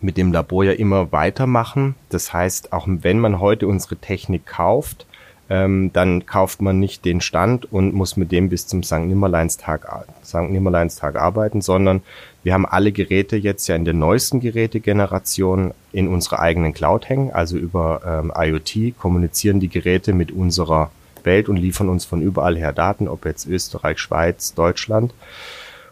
mit 0.04 0.16
dem 0.16 0.32
Labor 0.32 0.64
ja 0.64 0.72
immer 0.72 1.10
weitermachen. 1.10 1.94
Das 2.10 2.32
heißt, 2.32 2.72
auch 2.72 2.86
wenn 2.86 3.18
man 3.18 3.40
heute 3.40 3.66
unsere 3.66 3.96
Technik 3.96 4.46
kauft, 4.46 5.06
ähm, 5.50 5.90
dann 5.92 6.24
kauft 6.26 6.62
man 6.62 6.78
nicht 6.78 7.04
den 7.04 7.20
Stand 7.20 7.70
und 7.70 7.94
muss 7.94 8.16
mit 8.16 8.32
dem 8.32 8.48
bis 8.48 8.66
zum 8.66 8.82
St. 8.82 9.00
Nimmerleinstag, 9.00 9.86
St. 10.24 10.50
Nimmerleinstag 10.50 11.16
arbeiten, 11.16 11.60
sondern 11.60 12.02
wir 12.42 12.54
haben 12.54 12.66
alle 12.66 12.92
Geräte 12.92 13.36
jetzt 13.36 13.66
ja 13.66 13.76
in 13.76 13.84
der 13.84 13.94
neuesten 13.94 14.40
Gerätegeneration 14.40 15.74
in 15.92 16.08
unserer 16.08 16.40
eigenen 16.40 16.72
Cloud 16.72 17.08
hängen, 17.08 17.30
also 17.32 17.56
über 17.56 18.00
ähm, 18.06 18.32
IoT 18.34 18.98
kommunizieren 18.98 19.60
die 19.60 19.68
Geräte 19.68 20.12
mit 20.12 20.32
unserer 20.32 20.90
Welt 21.24 21.48
und 21.48 21.56
liefern 21.56 21.88
uns 21.88 22.04
von 22.04 22.22
überall 22.22 22.56
her 22.56 22.72
Daten, 22.72 23.08
ob 23.08 23.24
jetzt 23.24 23.46
Österreich, 23.46 23.98
Schweiz, 23.98 24.54
Deutschland. 24.54 25.14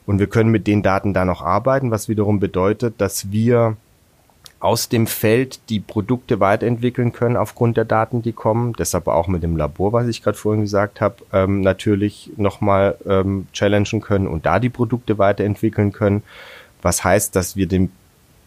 Und 0.04 0.18
wir 0.18 0.26
können 0.26 0.50
mit 0.50 0.66
den 0.66 0.82
Daten 0.82 1.14
da 1.14 1.24
noch 1.24 1.42
arbeiten, 1.42 1.90
was 1.90 2.08
wiederum 2.08 2.40
bedeutet, 2.40 2.94
dass 2.98 3.30
wir 3.30 3.76
aus 4.62 4.88
dem 4.88 5.08
Feld 5.08 5.58
die 5.70 5.80
Produkte 5.80 6.38
weiterentwickeln 6.38 7.12
können 7.12 7.36
aufgrund 7.36 7.76
der 7.76 7.84
Daten, 7.84 8.22
die 8.22 8.32
kommen. 8.32 8.74
Deshalb 8.78 9.08
auch 9.08 9.26
mit 9.26 9.42
dem 9.42 9.56
Labor, 9.56 9.92
was 9.92 10.06
ich 10.06 10.22
gerade 10.22 10.38
vorhin 10.38 10.62
gesagt 10.62 11.00
habe, 11.00 11.16
ähm, 11.32 11.62
natürlich 11.62 12.30
nochmal 12.36 12.96
ähm, 13.04 13.48
challengen 13.52 14.00
können 14.00 14.28
und 14.28 14.46
da 14.46 14.60
die 14.60 14.68
Produkte 14.68 15.18
weiterentwickeln 15.18 15.90
können. 15.90 16.22
Was 16.80 17.02
heißt, 17.02 17.34
dass 17.34 17.56
wir 17.56 17.66
den 17.66 17.90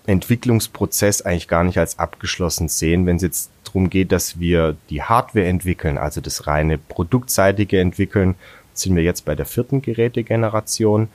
Entwicklungsprozess 0.07 1.21
eigentlich 1.21 1.49
gar 1.49 1.65
nicht 1.65 1.79
als 1.79 1.99
abgeschlossen 1.99 2.69
sehen, 2.69 3.05
wenn 3.05 3.17
es 3.17 3.21
jetzt 3.21 3.51
darum 3.65 3.89
geht, 3.89 4.13
dass 4.13 4.39
wir 4.39 4.77
die 4.89 5.01
Hardware 5.01 5.47
entwickeln, 5.47 5.97
also 5.97 6.21
das 6.21 6.47
reine 6.47 6.77
produktseitige 6.77 7.81
entwickeln, 7.81 8.35
sind 8.73 8.95
wir 8.95 9.03
jetzt 9.03 9.25
bei 9.25 9.35
der 9.35 9.45
vierten 9.45 9.81
Gerätegeneration. 9.81 11.09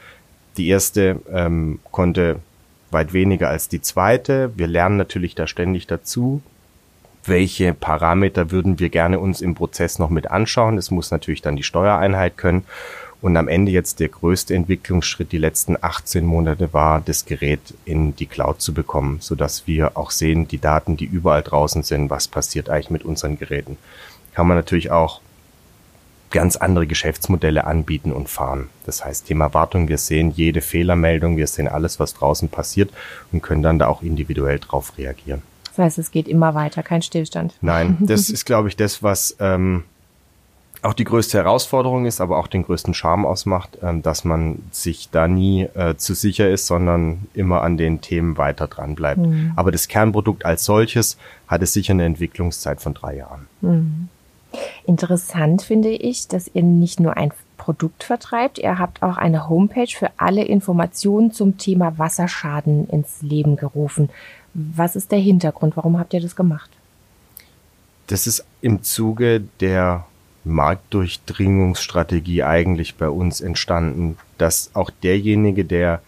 Die 0.59 0.69
erste 0.69 1.23
ähm, 1.33 1.79
konnte 1.91 2.41
weit 2.91 3.13
weniger 3.13 3.49
als 3.49 3.69
die 3.69 3.81
zweite. 3.81 4.53
Wir 4.57 4.67
lernen 4.67 4.97
natürlich 4.97 5.35
da 5.35 5.47
ständig 5.47 5.87
dazu. 5.87 6.43
Welche 7.25 7.75
Parameter 7.75 8.51
würden 8.51 8.79
wir 8.79 8.89
gerne 8.89 9.19
uns 9.19 9.41
im 9.41 9.55
Prozess 9.55 9.99
noch 9.99 10.11
mit 10.11 10.31
anschauen? 10.31 10.77
Das 10.77 10.91
muss 10.91 11.11
natürlich 11.11 11.43
dann 11.43 11.57
die 11.57 11.63
Steuereinheit 11.63 12.37
können. 12.37 12.65
Und 13.21 13.37
am 13.37 13.49
Ende 13.49 13.71
jetzt 13.71 14.01
der 14.01 14.09
größte 14.09 14.55
Entwicklungsschritt 14.55 15.31
die 15.31 15.39
letzten 15.39 15.77
18 15.79 16.25
Monate 16.25 16.73
war, 16.73 17.03
das 17.03 17.27
Gerät 17.27 17.61
in 17.85 18.17
die 18.17 18.25
Cloud 18.25 18.63
zu 18.63 18.73
bekommen, 18.73 19.19
so 19.21 19.35
dass 19.35 19.67
wir 19.67 19.99
auch 19.99 20.11
sehen, 20.11 20.49
die 20.49 20.59
Daten, 20.59 20.97
die 20.97 21.05
überall 21.05 21.43
draußen 21.43 21.83
sind, 21.83 22.09
was 22.09 22.29
passiert 22.29 22.71
eigentlich 22.71 22.91
mit 22.91 23.05
unseren 23.05 23.39
Geräten. 23.39 23.77
Kann 24.35 24.47
man 24.47 24.57
natürlich 24.57 24.91
auch 24.91 25.21
ganz 26.31 26.57
andere 26.57 26.87
Geschäftsmodelle 26.87 27.67
anbieten 27.67 28.13
und 28.13 28.29
fahren. 28.29 28.69
Das 28.87 29.05
heißt, 29.05 29.27
Thema 29.27 29.53
Wartung, 29.53 29.89
wir 29.89 29.99
sehen 29.99 30.31
jede 30.31 30.61
Fehlermeldung, 30.61 31.37
wir 31.37 31.47
sehen 31.47 31.69
alles, 31.69 31.99
was 32.01 32.15
draußen 32.15 32.49
passiert 32.49 32.91
und 33.33 33.43
können 33.43 33.63
dann 33.63 33.79
da 33.79 33.89
auch 33.89 34.03
individuell 34.03 34.59
drauf 34.59 34.93
reagieren. 34.97 35.43
Das 35.69 35.79
heißt, 35.79 35.99
es 35.99 36.11
geht 36.11 36.29
immer 36.29 36.55
weiter, 36.55 36.83
kein 36.83 37.03
Stillstand. 37.03 37.55
Nein, 37.61 37.97
das 38.01 38.31
ist, 38.31 38.45
glaube 38.45 38.69
ich, 38.69 38.77
das, 38.77 39.03
was 39.03 39.37
ähm, 39.41 39.85
auch 40.83 40.95
die 40.95 41.05
größte 41.05 41.39
Herausforderung 41.39 42.07
ist, 42.07 42.21
aber 42.21 42.39
auch 42.39 42.47
den 42.47 42.63
größten 42.63 42.95
Charme 42.95 43.27
ausmacht, 43.27 43.79
ähm, 43.83 44.03
dass 44.03 44.25
man 44.25 44.63
sich 44.71 45.11
da 45.11 45.29
nie 45.29 45.63
äh, 45.75 45.97
zu 45.97 46.15
sicher 46.15 46.49
ist, 46.49 46.67
sondern 46.67 47.27
immer 47.35 47.63
an 47.63 47.77
den 47.77 48.01
Themen 48.01 48.39
weiter 48.39 48.67
dran 48.67 48.95
bleibt. 48.95 49.21
Mhm. 49.21 49.53
Aber 49.57 49.73
das 49.73 49.89
Kernprodukt 49.89 50.45
als 50.45 50.65
solches 50.65 51.19
hat 51.49 51.63
es 51.63 51.73
sicher 51.73 51.93
eine 51.93 52.05
Entwicklungszeit 52.05 52.81
von 52.81 52.95
drei 52.95 53.17
Jahren. 53.17 53.47
Mhm. 53.61 54.09
Interessant 54.87 55.63
finde 55.63 55.91
ich, 55.91 56.29
dass 56.29 56.51
ihr 56.53 56.63
nicht 56.63 57.01
nur 57.01 57.17
ein 57.17 57.33
Produkt 57.57 58.05
vertreibt, 58.05 58.59
ihr 58.59 58.79
habt 58.79 59.03
auch 59.03 59.17
eine 59.17 59.49
Homepage 59.49 59.87
für 59.87 60.11
alle 60.17 60.45
Informationen 60.45 61.31
zum 61.31 61.59
Thema 61.59 61.99
Wasserschaden 61.99 62.89
ins 62.89 63.23
Leben 63.23 63.57
gerufen. 63.57 64.09
Was 64.55 64.97
ist 64.97 65.13
der 65.13 65.19
Hintergrund? 65.19 65.77
Warum 65.77 65.99
habt 65.99 66.15
ihr 66.15 66.21
das 66.21 66.35
gemacht? 66.35 66.71
Das 68.07 68.27
ist 68.27 68.45
im 68.61 68.83
Zuge 68.83 69.43
der 69.61 70.07
Marktdurchdringungsstrategie 70.45 72.43
eigentlich 72.43 72.97
bei 72.97 73.09
uns 73.09 73.41
entstanden, 73.41 74.17
dass 74.39 74.71
auch 74.75 74.91
derjenige, 74.91 75.65
der 75.65 76.01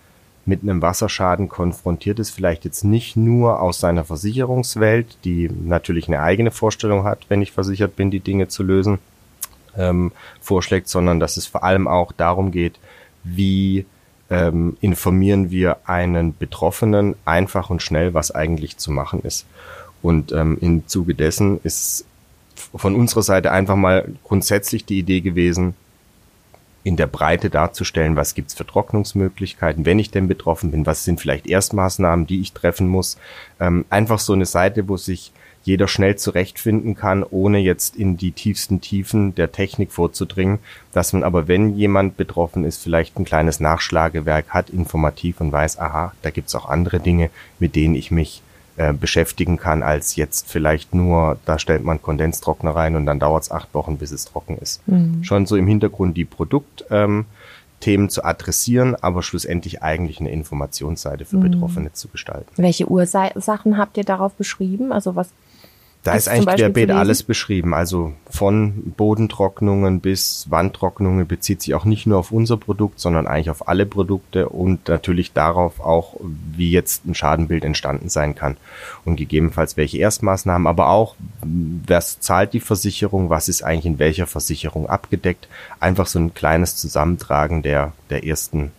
mit 0.44 0.62
einem 0.62 0.82
Wasserschaden 0.82 1.48
konfrontiert 1.48 2.18
ist, 2.18 2.30
vielleicht 2.30 2.64
jetzt 2.64 2.84
nicht 2.84 3.16
nur 3.16 3.60
aus 3.60 3.78
seiner 3.78 4.04
Versicherungswelt, 4.04 5.18
die 5.24 5.48
natürlich 5.48 6.08
eine 6.08 6.20
eigene 6.20 6.50
Vorstellung 6.50 7.04
hat, 7.04 7.26
wenn 7.28 7.42
ich 7.42 7.52
versichert 7.52 7.94
bin, 7.94 8.10
die 8.10 8.20
Dinge 8.20 8.48
zu 8.48 8.62
lösen, 8.62 8.98
ähm, 9.76 10.12
vorschlägt, 10.40 10.88
sondern 10.88 11.20
dass 11.20 11.36
es 11.36 11.46
vor 11.46 11.62
allem 11.62 11.86
auch 11.86 12.12
darum 12.12 12.50
geht, 12.50 12.78
wie 13.22 13.86
ähm, 14.30 14.76
informieren 14.80 15.50
wir 15.50 15.76
einen 15.84 16.36
Betroffenen 16.36 17.14
einfach 17.24 17.70
und 17.70 17.82
schnell, 17.82 18.14
was 18.14 18.30
eigentlich 18.30 18.78
zu 18.78 18.90
machen 18.90 19.20
ist. 19.22 19.46
Und 20.02 20.32
ähm, 20.32 20.58
im 20.60 20.88
Zuge 20.88 21.14
dessen 21.14 21.60
ist 21.62 22.04
von 22.74 22.96
unserer 22.96 23.22
Seite 23.22 23.52
einfach 23.52 23.76
mal 23.76 24.08
grundsätzlich 24.24 24.84
die 24.84 24.98
Idee 24.98 25.20
gewesen, 25.20 25.74
in 26.84 26.96
der 26.96 27.06
Breite 27.06 27.48
darzustellen, 27.50 28.16
was 28.16 28.34
gibt's 28.34 28.54
für 28.54 28.66
Trocknungsmöglichkeiten, 28.66 29.86
wenn 29.86 29.98
ich 29.98 30.10
denn 30.10 30.28
betroffen 30.28 30.70
bin, 30.70 30.86
was 30.86 31.04
sind 31.04 31.20
vielleicht 31.20 31.46
Erstmaßnahmen, 31.46 32.26
die 32.26 32.40
ich 32.40 32.52
treffen 32.52 32.88
muss. 32.88 33.18
Ähm, 33.60 33.84
einfach 33.88 34.18
so 34.18 34.32
eine 34.32 34.46
Seite, 34.46 34.88
wo 34.88 34.96
sich 34.96 35.32
jeder 35.64 35.86
schnell 35.86 36.16
zurechtfinden 36.16 36.96
kann, 36.96 37.22
ohne 37.22 37.58
jetzt 37.58 37.96
in 37.96 38.16
die 38.16 38.32
tiefsten 38.32 38.80
Tiefen 38.80 39.34
der 39.34 39.52
Technik 39.52 39.92
vorzudringen, 39.92 40.58
dass 40.92 41.12
man 41.12 41.22
aber, 41.22 41.46
wenn 41.46 41.76
jemand 41.76 42.16
betroffen 42.16 42.64
ist, 42.64 42.82
vielleicht 42.82 43.16
ein 43.16 43.24
kleines 43.24 43.60
Nachschlagewerk 43.60 44.48
hat, 44.48 44.70
informativ 44.70 45.40
und 45.40 45.52
weiß, 45.52 45.78
aha, 45.78 46.14
da 46.22 46.30
gibt's 46.30 46.54
auch 46.56 46.68
andere 46.68 46.98
Dinge, 46.98 47.30
mit 47.60 47.76
denen 47.76 47.94
ich 47.94 48.10
mich 48.10 48.42
äh, 48.76 48.94
beschäftigen 48.94 49.58
kann, 49.58 49.82
als 49.82 50.16
jetzt 50.16 50.48
vielleicht 50.50 50.94
nur, 50.94 51.38
da 51.44 51.58
stellt 51.58 51.84
man 51.84 52.00
Kondenstrockner 52.00 52.74
rein 52.74 52.96
und 52.96 53.04
dann 53.04 53.18
dauert 53.18 53.42
es 53.42 53.50
acht 53.50 53.74
Wochen, 53.74 53.98
bis 53.98 54.12
es 54.12 54.24
trocken 54.24 54.56
ist. 54.58 54.86
Mhm. 54.88 55.22
Schon 55.22 55.44
so 55.44 55.56
im 55.56 55.66
Hintergrund 55.66 56.16
die 56.16 56.24
Produktthemen 56.24 57.26
ähm, 57.86 58.08
zu 58.08 58.24
adressieren, 58.24 58.94
aber 58.94 59.22
schlussendlich 59.22 59.82
eigentlich 59.82 60.20
eine 60.20 60.30
Informationsseite 60.30 61.26
für 61.26 61.36
mhm. 61.36 61.50
Betroffene 61.50 61.92
zu 61.92 62.08
gestalten. 62.08 62.50
Welche 62.56 62.90
Ursachen 62.90 63.76
habt 63.76 63.98
ihr 63.98 64.04
darauf 64.04 64.32
beschrieben? 64.34 64.90
Also 64.90 65.16
was 65.16 65.28
da 66.02 66.14
ist 66.14 66.28
eigentlich 66.28 66.56
querbeet 66.56 66.90
alles 66.90 67.22
beschrieben. 67.22 67.74
Also 67.74 68.12
von 68.28 68.92
Bodentrocknungen 68.96 70.00
bis 70.00 70.50
Wandtrocknungen 70.50 71.28
bezieht 71.28 71.62
sich 71.62 71.74
auch 71.74 71.84
nicht 71.84 72.06
nur 72.06 72.18
auf 72.18 72.32
unser 72.32 72.56
Produkt, 72.56 72.98
sondern 72.98 73.28
eigentlich 73.28 73.50
auf 73.50 73.68
alle 73.68 73.86
Produkte 73.86 74.48
und 74.48 74.88
natürlich 74.88 75.32
darauf 75.32 75.78
auch, 75.78 76.16
wie 76.56 76.72
jetzt 76.72 77.06
ein 77.06 77.14
Schadenbild 77.14 77.64
entstanden 77.64 78.08
sein 78.08 78.34
kann. 78.34 78.56
Und 79.04 79.14
gegebenenfalls 79.14 79.76
welche 79.76 79.98
Erstmaßnahmen, 79.98 80.66
aber 80.66 80.88
auch, 80.88 81.14
was 81.86 82.18
zahlt 82.18 82.52
die 82.52 82.60
Versicherung, 82.60 83.30
was 83.30 83.48
ist 83.48 83.62
eigentlich 83.62 83.86
in 83.86 83.98
welcher 84.00 84.26
Versicherung 84.26 84.88
abgedeckt. 84.88 85.46
Einfach 85.78 86.08
so 86.08 86.18
ein 86.18 86.34
kleines 86.34 86.74
Zusammentragen 86.74 87.62
der, 87.62 87.92
der 88.10 88.26
ersten 88.26 88.72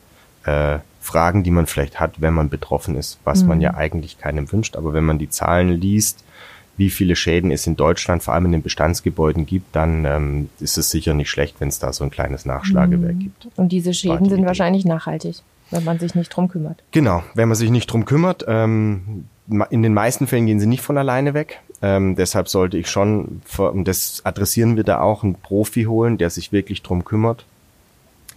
äh, 0.43 0.79
Fragen, 0.99 1.43
die 1.43 1.51
man 1.51 1.67
vielleicht 1.67 2.01
hat, 2.01 2.21
wenn 2.21 2.33
man 2.33 2.49
betroffen 2.49 2.95
ist, 2.95 3.19
was 3.23 3.43
mhm. 3.43 3.47
man 3.47 3.61
ja 3.61 3.75
eigentlich 3.75 4.17
keinem 4.17 4.51
wünscht. 4.51 4.75
Aber 4.75 4.93
wenn 4.93 5.05
man 5.05 5.19
die 5.19 5.29
Zahlen 5.29 5.69
liest, 5.69 6.23
wie 6.77 6.89
viele 6.89 7.15
Schäden 7.15 7.51
es 7.51 7.67
in 7.67 7.75
Deutschland, 7.75 8.23
vor 8.23 8.33
allem 8.33 8.45
in 8.45 8.51
den 8.53 8.61
Bestandsgebäuden 8.63 9.45
gibt, 9.45 9.75
dann 9.75 10.05
ähm, 10.05 10.49
ist 10.59 10.77
es 10.77 10.89
sicher 10.89 11.13
nicht 11.13 11.29
schlecht, 11.29 11.55
wenn 11.59 11.67
es 11.67 11.79
da 11.79 11.93
so 11.93 12.03
ein 12.03 12.09
kleines 12.09 12.45
Nachschlagewerk 12.45 13.15
mhm. 13.15 13.19
gibt. 13.19 13.47
Und 13.55 13.71
diese 13.71 13.93
Schäden 13.93 14.29
sind 14.29 14.45
wahrscheinlich 14.45 14.85
nachhaltig, 14.85 15.37
wenn 15.69 15.83
man 15.83 15.99
sich 15.99 16.15
nicht 16.15 16.29
drum 16.29 16.47
kümmert. 16.47 16.81
Genau, 16.91 17.23
wenn 17.35 17.47
man 17.47 17.55
sich 17.55 17.69
nicht 17.69 17.87
drum 17.87 18.05
kümmert. 18.05 18.45
Ähm, 18.47 19.25
in 19.69 19.83
den 19.83 19.93
meisten 19.93 20.25
Fällen 20.25 20.45
gehen 20.45 20.59
sie 20.59 20.67
nicht 20.67 20.81
von 20.81 20.97
alleine 20.97 21.33
weg. 21.33 21.59
Ähm, 21.81 22.15
deshalb 22.15 22.47
sollte 22.47 22.77
ich 22.77 22.89
schon, 22.89 23.41
und 23.57 23.87
das 23.87 24.21
adressieren 24.23 24.75
wir 24.77 24.83
da 24.83 25.01
auch, 25.01 25.23
einen 25.23 25.35
Profi 25.35 25.83
holen, 25.83 26.17
der 26.17 26.29
sich 26.29 26.51
wirklich 26.51 26.81
drum 26.81 27.03
kümmert, 27.03 27.45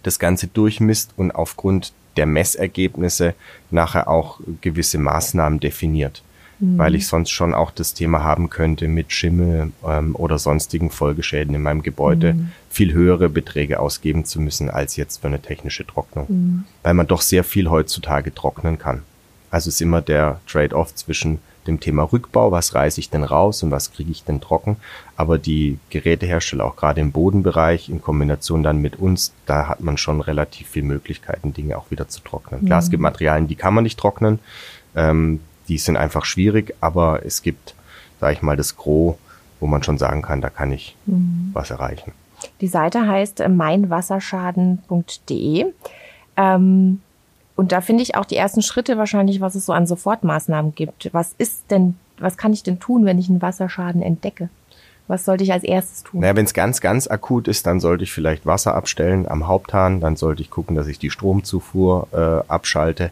das 0.03 0.19
Ganze 0.19 0.47
durchmisst 0.47 1.11
und 1.15 1.31
aufgrund 1.31 1.93
der 2.17 2.25
Messergebnisse 2.25 3.33
nachher 3.71 4.09
auch 4.09 4.39
gewisse 4.61 4.97
Maßnahmen 4.97 5.59
definiert. 5.59 6.23
Mhm. 6.59 6.77
Weil 6.77 6.95
ich 6.95 7.07
sonst 7.07 7.29
schon 7.29 7.53
auch 7.53 7.71
das 7.71 7.93
Thema 7.93 8.23
haben 8.23 8.49
könnte, 8.49 8.87
mit 8.87 9.11
Schimmel 9.11 9.71
ähm, 9.87 10.15
oder 10.15 10.39
sonstigen 10.39 10.89
Folgeschäden 10.89 11.53
in 11.53 11.61
meinem 11.61 11.83
Gebäude 11.83 12.33
mhm. 12.33 12.51
viel 12.69 12.93
höhere 12.93 13.29
Beträge 13.29 13.79
ausgeben 13.79 14.25
zu 14.25 14.41
müssen 14.41 14.69
als 14.69 14.95
jetzt 14.95 15.21
für 15.21 15.27
eine 15.27 15.41
technische 15.41 15.85
Trocknung. 15.85 16.25
Mhm. 16.27 16.63
Weil 16.83 16.93
man 16.93 17.07
doch 17.07 17.21
sehr 17.21 17.43
viel 17.43 17.69
heutzutage 17.69 18.33
trocknen 18.33 18.77
kann. 18.77 19.03
Also 19.51 19.69
ist 19.69 19.81
immer 19.81 20.01
der 20.01 20.39
Trade-off 20.47 20.93
zwischen 20.95 21.39
dem 21.67 21.79
Thema 21.79 22.03
Rückbau, 22.03 22.51
was 22.51 22.73
reiße 22.73 22.99
ich 22.99 23.09
denn 23.09 23.23
raus 23.23 23.61
und 23.61 23.71
was 23.71 23.91
kriege 23.91 24.11
ich 24.11 24.23
denn 24.23 24.41
trocken. 24.41 24.77
Aber 25.15 25.37
die 25.37 25.79
Gerätehersteller, 25.89 26.65
auch 26.65 26.75
gerade 26.75 27.01
im 27.01 27.11
Bodenbereich, 27.11 27.89
in 27.89 28.01
Kombination 28.01 28.63
dann 28.63 28.79
mit 28.79 28.97
uns, 28.97 29.33
da 29.45 29.67
hat 29.67 29.81
man 29.81 29.97
schon 29.97 30.21
relativ 30.21 30.69
viel 30.69 30.83
Möglichkeiten, 30.83 31.53
Dinge 31.53 31.77
auch 31.77 31.91
wieder 31.91 32.07
zu 32.07 32.21
trocknen. 32.21 32.61
Mhm. 32.61 32.65
Klar, 32.67 32.79
es 32.79 32.89
gibt 32.89 33.01
Materialien, 33.01 33.47
die 33.47 33.55
kann 33.55 33.73
man 33.73 33.83
nicht 33.83 33.99
trocknen. 33.99 34.39
Ähm, 34.95 35.41
die 35.67 35.77
sind 35.77 35.97
einfach 35.97 36.25
schwierig, 36.25 36.73
aber 36.81 37.25
es 37.25 37.41
gibt, 37.41 37.75
sage 38.19 38.33
ich 38.33 38.41
mal, 38.41 38.55
das 38.55 38.77
Gros, 38.77 39.15
wo 39.59 39.67
man 39.67 39.83
schon 39.83 39.97
sagen 39.97 40.21
kann, 40.21 40.39
da 40.41 40.49
kann 40.49 40.71
ich 40.71 40.95
mhm. 41.05 41.49
was 41.53 41.71
erreichen. 41.71 42.13
Die 42.61 42.67
Seite 42.67 43.07
heißt 43.07 43.43
meinwasserschaden.de. 43.47 45.65
Ähm, 46.37 47.01
und 47.55 47.71
da 47.71 47.81
finde 47.81 48.03
ich 48.03 48.15
auch 48.15 48.25
die 48.25 48.35
ersten 48.35 48.61
Schritte 48.61 48.99
wahrscheinlich, 48.99 49.41
was 49.41 49.55
es 49.55 49.65
so 49.65 49.73
an 49.73 49.87
Sofortmaßnahmen 49.87 50.75
gibt. 50.75 51.09
Was 51.11 51.33
ist 51.39 51.71
denn, 51.71 51.95
was 52.19 52.37
kann 52.37 52.53
ich 52.53 52.61
denn 52.61 52.79
tun, 52.79 53.05
wenn 53.05 53.17
ich 53.17 53.29
einen 53.29 53.41
Wasserschaden 53.41 54.03
entdecke? 54.03 54.49
Was 55.07 55.25
sollte 55.25 55.43
ich 55.43 55.51
als 55.53 55.63
erstes 55.63 56.03
tun? 56.03 56.19
Naja, 56.19 56.35
wenn 56.35 56.45
es 56.45 56.53
ganz, 56.53 56.81
ganz 56.81 57.07
akut 57.07 57.47
ist, 57.47 57.65
dann 57.65 57.79
sollte 57.79 58.03
ich 58.03 58.11
vielleicht 58.11 58.45
Wasser 58.45 58.75
abstellen 58.75 59.27
am 59.27 59.47
Haupthahn. 59.47 60.01
Dann 60.01 60.17
sollte 60.17 60.41
ich 60.41 60.51
gucken, 60.51 60.75
dass 60.75 60.87
ich 60.87 60.99
die 60.99 61.09
Stromzufuhr 61.09 62.07
äh, 62.11 62.43
abschalte. 62.47 63.11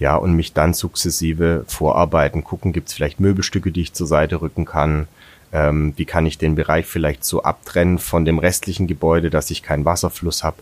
Ja, 0.00 0.16
und 0.16 0.34
mich 0.34 0.52
dann 0.52 0.74
sukzessive 0.74 1.64
vorarbeiten. 1.68 2.42
Gucken, 2.42 2.72
gibt 2.72 2.88
es 2.88 2.94
vielleicht 2.94 3.20
Möbelstücke, 3.20 3.70
die 3.70 3.82
ich 3.82 3.92
zur 3.92 4.08
Seite 4.08 4.40
rücken 4.40 4.64
kann. 4.64 5.06
Ähm, 5.52 5.92
wie 5.96 6.06
kann 6.06 6.26
ich 6.26 6.38
den 6.38 6.56
Bereich 6.56 6.86
vielleicht 6.86 7.24
so 7.24 7.42
abtrennen 7.42 7.98
von 7.98 8.24
dem 8.24 8.38
restlichen 8.38 8.86
Gebäude, 8.86 9.30
dass 9.30 9.50
ich 9.50 9.62
keinen 9.62 9.84
Wasserfluss 9.84 10.42
habe 10.42 10.56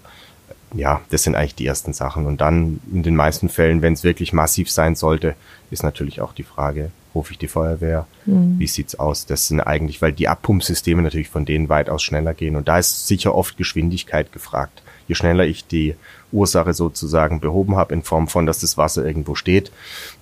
ja, 0.74 1.00
das 1.10 1.22
sind 1.22 1.34
eigentlich 1.34 1.54
die 1.54 1.66
ersten 1.66 1.92
Sachen. 1.92 2.26
Und 2.26 2.40
dann 2.40 2.80
in 2.92 3.02
den 3.02 3.16
meisten 3.16 3.48
Fällen, 3.48 3.82
wenn 3.82 3.94
es 3.94 4.04
wirklich 4.04 4.32
massiv 4.32 4.70
sein 4.70 4.96
sollte, 4.96 5.34
ist 5.70 5.82
natürlich 5.82 6.20
auch 6.20 6.32
die 6.32 6.42
Frage, 6.42 6.90
rufe 7.14 7.32
ich 7.32 7.38
die 7.38 7.48
Feuerwehr? 7.48 8.06
Mhm. 8.26 8.58
Wie 8.58 8.66
sieht's 8.66 8.98
aus? 8.98 9.26
Das 9.26 9.48
sind 9.48 9.60
eigentlich, 9.60 10.02
weil 10.02 10.12
die 10.12 10.28
Abpumpsysteme 10.28 11.02
natürlich 11.02 11.30
von 11.30 11.44
denen 11.44 11.68
weitaus 11.68 12.02
schneller 12.02 12.34
gehen. 12.34 12.56
Und 12.56 12.68
da 12.68 12.78
ist 12.78 13.06
sicher 13.06 13.34
oft 13.34 13.56
Geschwindigkeit 13.56 14.32
gefragt. 14.32 14.82
Je 15.08 15.14
schneller 15.14 15.44
ich 15.44 15.66
die 15.66 15.96
Ursache 16.30 16.74
sozusagen 16.74 17.40
behoben 17.40 17.76
habe 17.76 17.94
in 17.94 18.02
Form 18.02 18.28
von, 18.28 18.46
dass 18.46 18.60
das 18.60 18.76
Wasser 18.76 19.04
irgendwo 19.04 19.34
steht, 19.34 19.72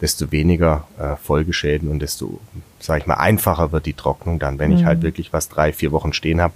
desto 0.01 0.31
weniger 0.31 0.87
äh, 0.99 1.17
Folgeschäden 1.17 1.89
und 1.91 1.99
desto, 1.99 2.41
sage 2.79 3.01
ich 3.01 3.07
mal, 3.07 3.15
einfacher 3.15 3.73
wird 3.73 3.87
die 3.87 3.95
Trocknung 3.95 4.39
dann. 4.39 4.59
Wenn 4.59 4.71
mhm. 4.71 4.79
ich 4.79 4.85
halt 4.85 5.03
wirklich 5.03 5.33
was 5.33 5.49
drei, 5.49 5.73
vier 5.73 5.93
Wochen 5.93 6.13
stehen 6.13 6.41
habe, 6.41 6.55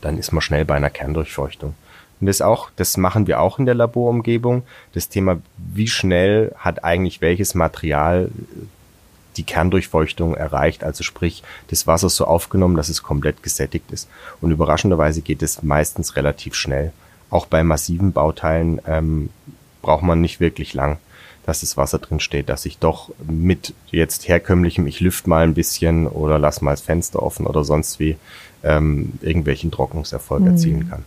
dann 0.00 0.18
ist 0.18 0.32
man 0.32 0.40
schnell 0.40 0.64
bei 0.64 0.74
einer 0.74 0.90
Kerndurchfeuchtung. 0.90 1.74
Und 2.20 2.26
das 2.26 2.40
auch, 2.40 2.70
das 2.76 2.96
machen 2.96 3.26
wir 3.26 3.40
auch 3.40 3.58
in 3.58 3.66
der 3.66 3.74
Laborumgebung. 3.74 4.62
Das 4.92 5.08
Thema, 5.08 5.40
wie 5.56 5.88
schnell 5.88 6.54
hat 6.56 6.84
eigentlich 6.84 7.20
welches 7.20 7.54
Material 7.54 8.30
die 9.36 9.42
Kerndurchfeuchtung 9.44 10.34
erreicht, 10.34 10.84
also 10.84 11.02
sprich 11.02 11.42
das 11.68 11.86
Wasser 11.86 12.10
so 12.10 12.26
aufgenommen, 12.26 12.76
dass 12.76 12.88
es 12.88 13.02
komplett 13.02 13.42
gesättigt 13.42 13.90
ist. 13.90 14.08
Und 14.40 14.50
überraschenderweise 14.50 15.22
geht 15.22 15.42
es 15.42 15.62
meistens 15.62 16.16
relativ 16.16 16.54
schnell. 16.54 16.92
Auch 17.32 17.46
bei 17.46 17.64
massiven 17.64 18.12
Bauteilen 18.12 18.78
ähm, 18.86 19.30
braucht 19.80 20.02
man 20.02 20.20
nicht 20.20 20.38
wirklich 20.38 20.74
lang, 20.74 20.98
dass 21.46 21.60
das 21.60 21.78
Wasser 21.78 21.98
drin 21.98 22.20
steht, 22.20 22.50
dass 22.50 22.66
ich 22.66 22.76
doch 22.76 23.10
mit 23.26 23.72
jetzt 23.90 24.28
herkömmlichem, 24.28 24.86
ich 24.86 25.00
lüft 25.00 25.26
mal 25.26 25.42
ein 25.42 25.54
bisschen 25.54 26.06
oder 26.06 26.38
lass 26.38 26.60
mal 26.60 26.72
das 26.72 26.82
Fenster 26.82 27.22
offen 27.22 27.46
oder 27.46 27.64
sonst 27.64 27.98
wie 27.98 28.16
ähm, 28.62 29.14
irgendwelchen 29.22 29.70
Trocknungserfolg 29.70 30.42
mhm. 30.42 30.48
erzielen 30.48 30.90
kann. 30.90 31.04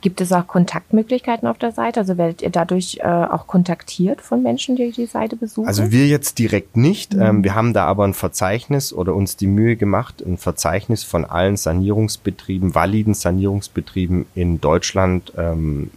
Gibt 0.00 0.20
es 0.20 0.32
auch 0.32 0.46
Kontaktmöglichkeiten 0.46 1.46
auf 1.46 1.58
der 1.58 1.72
Seite? 1.72 2.00
Also 2.00 2.18
werdet 2.18 2.42
ihr 2.42 2.50
dadurch 2.50 2.98
äh, 3.00 3.06
auch 3.06 3.46
kontaktiert 3.46 4.20
von 4.20 4.42
Menschen, 4.42 4.76
die 4.76 4.90
die 4.90 5.06
Seite 5.06 5.36
besuchen? 5.36 5.68
Also 5.68 5.90
wir 5.90 6.06
jetzt 6.06 6.38
direkt 6.38 6.76
nicht. 6.76 7.14
Mhm. 7.14 7.22
Ähm, 7.22 7.44
wir 7.44 7.54
haben 7.54 7.72
da 7.72 7.86
aber 7.86 8.04
ein 8.04 8.14
Verzeichnis 8.14 8.92
oder 8.92 9.14
uns 9.14 9.36
die 9.36 9.46
Mühe 9.46 9.76
gemacht, 9.76 10.22
ein 10.24 10.38
Verzeichnis 10.38 11.04
von 11.04 11.24
allen 11.24 11.56
Sanierungsbetrieben, 11.56 12.74
validen 12.74 13.14
Sanierungsbetrieben 13.14 14.26
in 14.34 14.60
Deutschland 14.60 15.32
ähm, 15.36 15.90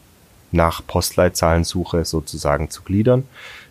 nach 0.51 0.85
Postleitzahlensuche 0.85 2.05
sozusagen 2.05 2.69
zu 2.69 2.83
gliedern. 2.83 3.23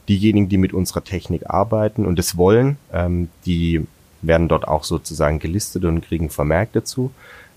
Diejenigen, 0.09 0.49
die 0.49 0.59
mit 0.59 0.73
unserer 0.73 1.03
Technik 1.03 1.49
arbeiten 1.49 2.05
und 2.05 2.19
es 2.19 2.37
wollen, 2.37 2.77
ähm, 2.93 3.29
die 3.47 3.87
werden 4.21 4.49
dort 4.49 4.67
auch 4.69 4.85
sozusagen 4.85 5.39
gelistet 5.39 5.85
und 5.85 6.03
kriegen 6.03 6.31
Vermerk 6.31 6.73
dazu. 6.73 7.11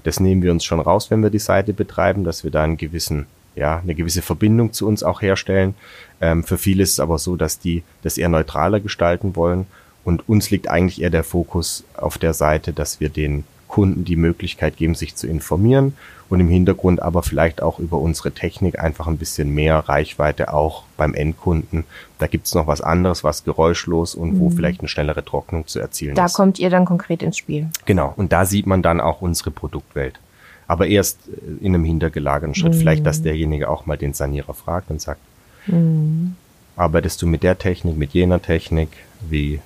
Das 0.08 0.22
nehmen 0.22 0.42
wir 0.42 0.54
uns 0.54 0.64
schon 0.64 0.80
raus, 0.80 1.12
wenn 1.12 1.22
wir 1.22 1.30
die 1.30 1.38
Seite 1.38 1.74
betreiben, 1.74 2.24
dass 2.24 2.46
wir 2.46 2.50
da 2.50 2.64
einen 2.64 2.78
gewissen, 2.78 3.26
ja, 3.58 3.80
eine 3.80 3.94
gewisse 3.94 4.22
Verbindung 4.22 4.72
zu 4.72 4.88
uns 4.88 5.04
auch 5.04 5.22
herstellen. 5.22 5.76
Ähm, 6.22 6.46
für 6.46 6.58
viele 6.58 6.84
ist 6.84 6.94
es 6.94 7.02
aber 7.02 7.18
so, 7.18 7.36
dass 7.36 7.60
die 7.60 7.84
das 8.04 8.18
eher 8.18 8.30
neutraler 8.30 8.80
gestalten 8.80 9.36
wollen. 9.36 9.68
Und 10.06 10.30
uns 10.30 10.50
liegt 10.50 10.70
eigentlich 10.70 11.02
eher 11.02 11.10
der 11.10 11.26
Fokus 11.26 11.84
auf 11.98 12.18
der 12.18 12.34
Seite, 12.34 12.72
dass 12.72 13.02
wir 13.02 13.10
den 13.10 13.44
Kunden 13.68 14.06
die 14.06 14.16
Möglichkeit 14.16 14.78
geben, 14.78 14.96
sich 14.96 15.16
zu 15.16 15.28
informieren 15.28 15.94
und 16.30 16.40
im 16.40 16.50
Hintergrund 16.50 17.02
aber 17.02 17.24
vielleicht 17.24 17.62
auch 17.62 17.80
über 17.80 17.98
unsere 17.98 18.32
Technik 18.32 18.80
einfach 18.80 19.08
ein 19.08 19.18
bisschen 19.18 19.54
mehr 19.54 19.78
Reichweite 19.78 20.54
auch 20.54 20.84
beim 20.98 21.14
Endkunden. 21.14 21.86
Da 22.20 22.28
gibt's 22.28 22.54
noch 22.54 22.68
was 22.68 22.82
anderes, 22.82 23.24
was 23.24 23.44
geräuschlos 23.44 24.16
und 24.16 24.34
mhm. 24.34 24.40
wo 24.40 24.50
vielleicht 24.50 24.82
eine 24.82 24.90
schnellere 24.90 25.24
Trocknung 25.24 25.68
zu 25.68 25.80
erzielen 25.80 26.16
da 26.16 26.26
ist. 26.26 26.34
Da 26.34 26.44
kommt 26.44 26.60
ihr 26.60 26.70
dann 26.70 26.86
konkret 26.86 27.24
ins 27.24 27.38
Spiel. 27.38 27.70
Genau, 27.86 28.14
und 28.18 28.34
da 28.34 28.46
sieht 28.46 28.68
man 28.68 28.82
dann 28.82 29.00
auch 29.00 29.22
unsere 29.22 29.52
Produktwelt. 29.52 30.20
Aber 30.68 30.88
erst 30.88 31.20
äh, 31.30 31.66
in 31.66 31.74
einem 31.74 31.86
hintergelagerten 31.86 32.56
Schritt. 32.56 32.74
Mhm. 32.74 32.80
Vielleicht, 32.80 33.06
dass 33.06 33.22
derjenige 33.22 33.70
auch 33.70 33.86
mal 33.86 33.98
den 33.98 34.14
Sanierer 34.14 34.54
fragt 34.54 34.90
und 34.90 35.02
sagt, 35.02 35.22
mhm. 35.68 36.36
arbeitest 36.76 37.22
du 37.22 37.28
mit 37.28 37.44
der 37.44 37.58
Technik, 37.58 37.98
mit 37.98 38.12
jener 38.12 38.42
Technik? 38.42 38.90
Wie 39.30 39.62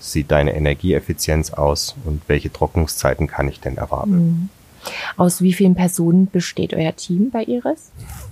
sieht 0.00 0.30
deine 0.30 0.54
Energieeffizienz 0.54 1.52
aus 1.52 1.94
und 2.04 2.22
welche 2.26 2.52
Trocknungszeiten 2.52 3.26
kann 3.26 3.48
ich 3.48 3.60
denn 3.60 3.76
erwarten? 3.76 4.12
Mhm. 4.12 4.48
Aus 5.16 5.42
wie 5.42 5.52
vielen 5.52 5.74
Personen 5.74 6.28
besteht 6.30 6.74
euer 6.74 6.96
Team 6.96 7.30
bei 7.30 7.44
Iris? 7.44 7.90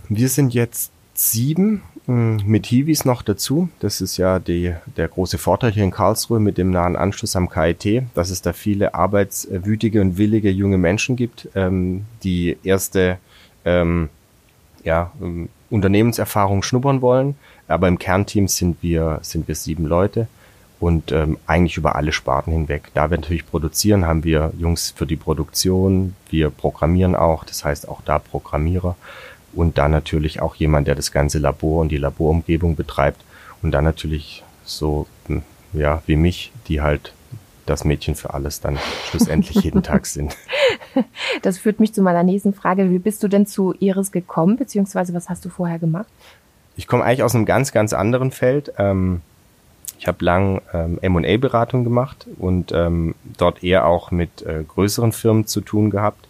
Wir 0.08 0.28
sind 0.28 0.54
jetzt 0.54 0.90
sieben 1.12 1.82
hm, 2.06 2.40
mit 2.46 2.66
Hiwis 2.66 3.04
noch 3.04 3.22
dazu. 3.22 3.68
Das 3.80 4.00
ist 4.00 4.16
ja 4.16 4.38
die, 4.38 4.74
der 4.96 5.08
große 5.08 5.36
Vorteil 5.36 5.72
hier 5.72 5.84
in 5.84 5.90
Karlsruhe 5.90 6.40
mit 6.40 6.56
dem 6.56 6.70
nahen 6.70 6.96
Anschluss 6.96 7.36
am 7.36 7.50
KIT, 7.50 8.04
dass 8.14 8.30
es 8.30 8.40
da 8.40 8.54
viele 8.54 8.94
arbeitswütige 8.94 10.00
und 10.00 10.16
willige 10.16 10.50
junge 10.50 10.78
Menschen 10.78 11.16
gibt, 11.16 11.48
ähm, 11.54 12.06
die 12.22 12.56
erste 12.62 13.18
ähm, 13.66 14.08
ja, 14.84 15.12
ähm, 15.20 15.50
Unternehmenserfahrung 15.68 16.62
schnuppern 16.62 17.02
wollen. 17.02 17.34
Aber 17.66 17.88
im 17.88 17.98
Kernteam 17.98 18.48
sind 18.48 18.78
wir, 18.82 19.18
sind 19.22 19.46
wir 19.46 19.54
sieben 19.54 19.84
Leute 19.84 20.28
und 20.80 21.12
ähm, 21.12 21.38
eigentlich 21.46 21.76
über 21.76 21.96
alle 21.96 22.12
Sparten 22.12 22.52
hinweg. 22.52 22.90
Da 22.94 23.10
wir 23.10 23.18
natürlich 23.18 23.46
produzieren, 23.46 24.06
haben 24.06 24.24
wir 24.24 24.52
Jungs 24.58 24.92
für 24.94 25.06
die 25.06 25.16
Produktion, 25.16 26.14
wir 26.30 26.50
programmieren 26.50 27.16
auch, 27.16 27.44
das 27.44 27.64
heißt 27.64 27.88
auch 27.88 28.00
da 28.04 28.18
Programmierer 28.18 28.96
und 29.52 29.78
dann 29.78 29.90
natürlich 29.90 30.40
auch 30.40 30.54
jemand, 30.54 30.86
der 30.86 30.94
das 30.94 31.10
ganze 31.10 31.38
Labor 31.38 31.80
und 31.80 31.90
die 31.90 31.96
Laborumgebung 31.96 32.76
betreibt 32.76 33.24
und 33.62 33.72
dann 33.72 33.84
natürlich 33.84 34.44
so 34.64 35.06
hm, 35.26 35.42
ja 35.72 36.02
wie 36.06 36.16
mich, 36.16 36.52
die 36.68 36.80
halt 36.80 37.12
das 37.66 37.84
Mädchen 37.84 38.14
für 38.14 38.32
alles 38.32 38.60
dann 38.60 38.78
schlussendlich 39.10 39.62
jeden 39.62 39.82
Tag 39.82 40.06
sind. 40.06 40.36
Das 41.42 41.58
führt 41.58 41.80
mich 41.80 41.92
zu 41.92 42.02
meiner 42.02 42.22
nächsten 42.22 42.54
Frage. 42.54 42.90
Wie 42.90 42.98
bist 42.98 43.22
du 43.22 43.28
denn 43.28 43.46
zu 43.46 43.74
Iris 43.78 44.10
gekommen, 44.10 44.56
beziehungsweise 44.56 45.12
was 45.12 45.28
hast 45.28 45.44
du 45.44 45.50
vorher 45.50 45.78
gemacht? 45.78 46.08
Ich 46.76 46.86
komme 46.86 47.04
eigentlich 47.04 47.22
aus 47.22 47.34
einem 47.34 47.44
ganz, 47.44 47.72
ganz 47.72 47.92
anderen 47.92 48.30
Feld. 48.30 48.72
Ähm, 48.78 49.20
ich 49.98 50.06
habe 50.06 50.24
lang 50.24 50.62
ähm, 50.72 50.98
M&A-Beratung 51.02 51.84
gemacht 51.84 52.26
und 52.38 52.72
ähm, 52.72 53.14
dort 53.36 53.64
eher 53.64 53.86
auch 53.86 54.10
mit 54.10 54.42
äh, 54.42 54.64
größeren 54.66 55.12
Firmen 55.12 55.46
zu 55.46 55.60
tun 55.60 55.90
gehabt 55.90 56.28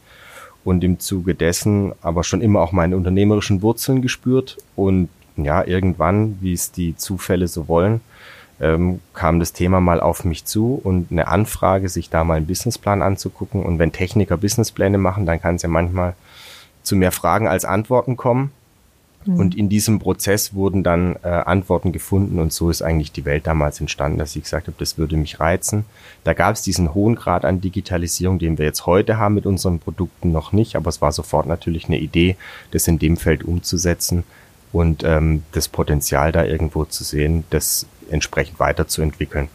und 0.65 0.83
im 0.85 0.99
Zuge 0.99 1.35
dessen 1.35 1.93
aber 2.03 2.25
schon 2.25 2.41
immer 2.41 2.61
auch 2.61 2.73
meine 2.73 2.97
unternehmerischen 2.97 3.63
Wurzeln 3.63 4.03
gespürt 4.03 4.57
und 4.75 5.09
ja, 5.37 5.65
irgendwann, 5.65 6.39
wie 6.41 6.53
es 6.53 6.73
die 6.73 6.97
Zufälle 6.97 7.47
so 7.47 7.69
wollen, 7.69 8.01
ähm, 8.61 9.01
kam 9.15 9.39
das 9.39 9.53
Thema 9.53 9.81
mal 9.81 10.01
auf 10.01 10.25
mich 10.25 10.45
zu 10.45 10.81
und 10.83 11.13
eine 11.13 11.29
Anfrage, 11.29 11.89
sich 11.89 12.11
da 12.11 12.25
mal 12.25 12.35
einen 12.35 12.47
Businessplan 12.47 13.03
anzugucken. 13.03 13.63
Und 13.63 13.79
wenn 13.79 13.93
Techniker 13.93 14.37
Businesspläne 14.37 14.99
machen, 14.99 15.27
dann 15.27 15.41
kann 15.41 15.57
es 15.57 15.63
ja 15.63 15.69
manchmal 15.69 16.15
zu 16.83 16.97
mehr 16.97 17.13
Fragen 17.13 17.47
als 17.47 17.65
Antworten 17.65 18.17
kommen. 18.17 18.51
Mhm. 19.29 19.39
Und 19.39 19.55
in 19.55 19.69
diesem 19.69 19.99
Prozess 19.99 20.55
wurden 20.55 20.83
dann 20.83 21.17
äh, 21.23 21.29
Antworten 21.29 21.93
gefunden 21.93 22.39
und 22.41 22.53
so 22.53 22.71
ist 22.71 22.83
eigentlich 22.83 23.13
die 23.13 23.27
Welt 23.27 23.47
damals 23.47 23.81
entstanden, 23.81 24.19
dass 24.19 24.35
ich 24.35 24.43
gesagt 24.43 24.67
habe, 24.67 24.77
das 24.79 24.97
würde 24.97 25.17
mich 25.17 25.39
reizen. 25.39 25.85
Da 26.25 26.33
gab 26.33 26.55
es 26.55 26.63
diesen 26.63 26.95
hohen 26.95 27.15
Grad 27.15 27.45
an 27.45 27.61
Digitalisierung, 27.61 28.39
den 28.39 28.57
wir 28.57 28.65
jetzt 28.65 28.87
heute 28.87 29.19
haben 29.19 29.35
mit 29.35 29.45
unseren 29.45 29.79
Produkten 29.79 30.33
noch 30.33 30.53
nicht, 30.53 30.77
aber 30.77 30.89
es 30.89 31.03
war 31.03 31.13
sofort 31.13 31.47
natürlich 31.47 31.87
eine 31.87 31.99
Idee, 31.99 32.37
das 32.71 32.89
in 32.89 32.99
dem 32.99 33.17
Feld 33.17 33.45
umzusetzen. 33.45 34.25
und 34.71 35.03
ähm, 35.03 35.45
das 35.53 35.67
Potenzial 35.67 36.31
da 36.31 36.45
irgendwo 36.45 36.85
zu 36.85 37.03
sehen, 37.03 37.45
das 37.49 37.87
entsprechend 38.11 38.61
weiterzuentwickeln. 38.61 39.49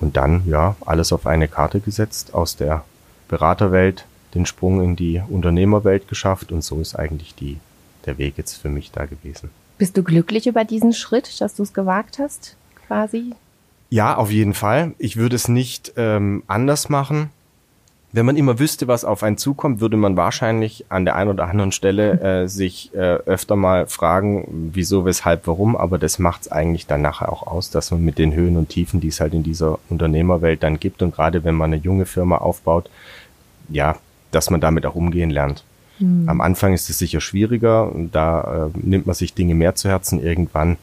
Und 0.00 0.16
dann, 0.16 0.42
ja, 0.46 0.74
alles 0.84 1.12
auf 1.12 1.26
eine 1.26 1.46
Karte 1.46 1.78
gesetzt, 1.78 2.34
aus 2.34 2.56
der 2.56 2.84
Beraterwelt 3.28 4.06
den 4.34 4.44
Sprung 4.44 4.82
in 4.82 4.96
die 4.96 5.22
Unternehmerwelt 5.28 6.08
geschafft 6.08 6.52
und 6.52 6.62
so 6.62 6.80
ist 6.80 6.96
eigentlich 6.96 7.34
die, 7.34 7.58
der 8.06 8.18
Weg 8.18 8.34
jetzt 8.36 8.54
für 8.54 8.68
mich 8.68 8.90
da 8.90 9.06
gewesen. 9.06 9.50
Bist 9.78 9.96
du 9.96 10.02
glücklich 10.02 10.46
über 10.46 10.64
diesen 10.64 10.92
Schritt, 10.92 11.40
dass 11.40 11.54
du 11.54 11.62
es 11.62 11.74
gewagt 11.74 12.18
hast, 12.18 12.56
quasi? 12.86 13.34
Ja, 13.90 14.16
auf 14.16 14.30
jeden 14.30 14.54
Fall. 14.54 14.94
Ich 14.98 15.16
würde 15.16 15.36
es 15.36 15.48
nicht 15.48 15.92
ähm, 15.96 16.42
anders 16.46 16.88
machen. 16.88 17.30
Wenn 18.12 18.24
man 18.24 18.36
immer 18.36 18.58
wüsste, 18.58 18.88
was 18.88 19.04
auf 19.04 19.22
einen 19.22 19.36
zukommt, 19.36 19.80
würde 19.80 19.98
man 19.98 20.16
wahrscheinlich 20.16 20.86
an 20.88 21.04
der 21.04 21.16
einen 21.16 21.30
oder 21.30 21.48
anderen 21.48 21.72
Stelle 21.72 22.20
äh, 22.44 22.48
sich 22.48 22.94
äh, 22.94 22.98
öfter 22.98 23.56
mal 23.56 23.86
fragen, 23.86 24.70
wieso, 24.72 25.04
weshalb, 25.04 25.46
warum. 25.46 25.76
Aber 25.76 25.98
das 25.98 26.18
macht 26.18 26.42
es 26.42 26.52
eigentlich 26.52 26.86
dann 26.86 27.02
nachher 27.02 27.30
auch 27.30 27.46
aus, 27.46 27.70
dass 27.70 27.90
man 27.90 28.02
mit 28.02 28.18
den 28.18 28.32
Höhen 28.32 28.56
und 28.56 28.70
Tiefen, 28.70 29.00
die 29.00 29.08
es 29.08 29.20
halt 29.20 29.34
in 29.34 29.42
dieser 29.42 29.78
Unternehmerwelt 29.90 30.62
dann 30.62 30.80
gibt 30.80 31.02
und 31.02 31.14
gerade 31.14 31.44
wenn 31.44 31.54
man 31.54 31.72
eine 31.72 31.82
junge 31.82 32.06
Firma 32.06 32.38
aufbaut, 32.38 32.88
ja, 33.68 33.96
dass 34.30 34.50
man 34.50 34.60
damit 34.60 34.86
auch 34.86 34.94
umgehen 34.94 35.30
lernt. 35.30 35.62
Mhm. 35.98 36.28
Am 36.28 36.40
Anfang 36.40 36.72
ist 36.72 36.90
es 36.90 36.98
sicher 36.98 37.20
schwieriger, 37.20 37.92
da 38.12 38.70
äh, 38.74 38.78
nimmt 38.78 39.06
man 39.06 39.14
sich 39.14 39.34
Dinge 39.34 39.54
mehr 39.54 39.74
zu 39.74 39.88
Herzen. 39.88 40.22
Irgendwann, 40.22 40.76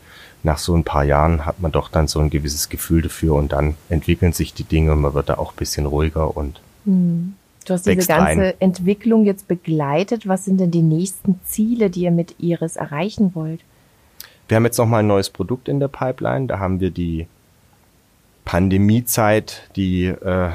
nach 0.44 0.58
so 0.58 0.76
ein 0.76 0.84
paar 0.84 1.04
Jahren, 1.04 1.46
hat 1.46 1.62
man 1.62 1.72
doch 1.72 1.90
dann 1.90 2.08
so 2.08 2.20
ein 2.20 2.30
gewisses 2.30 2.70
Gefühl 2.70 3.02
dafür 3.02 3.36
und 3.36 3.52
dann 3.52 3.76
entwickeln 3.90 4.34
sich 4.34 4.54
die 4.54 4.66
Dinge 4.66 4.92
und 4.92 5.02
man 5.02 5.14
wird 5.14 5.30
da 5.30 5.36
auch 5.36 5.54
ein 5.54 5.58
bisschen 5.58 5.86
ruhiger 5.86 6.36
und 6.36 6.60
hm. 6.86 7.36
Du 7.66 7.74
hast 7.74 7.86
diese 7.86 8.08
ganze 8.08 8.42
rein. 8.42 8.54
Entwicklung 8.60 9.24
jetzt 9.24 9.48
begleitet. 9.48 10.28
Was 10.28 10.44
sind 10.44 10.60
denn 10.60 10.72
die 10.72 10.82
nächsten 10.82 11.40
Ziele, 11.46 11.90
die 11.90 12.02
ihr 12.02 12.12
mit 12.12 12.36
Iris 12.40 12.76
erreichen 12.76 13.36
wollt? 13.36 13.62
Wir 14.48 14.58
haben 14.58 14.66
jetzt 14.66 14.78
nochmal 14.78 15.00
ein 15.00 15.08
neues 15.08 15.30
Produkt 15.30 15.70
in 15.70 15.80
der 15.80 15.88
Pipeline. 15.88 16.48
Da 16.48 16.60
haben 16.60 16.82
wir 16.82 16.92
die 16.92 17.28
Pandemiezeit, 18.44 19.70
die 19.76 20.08
äh, 20.08 20.50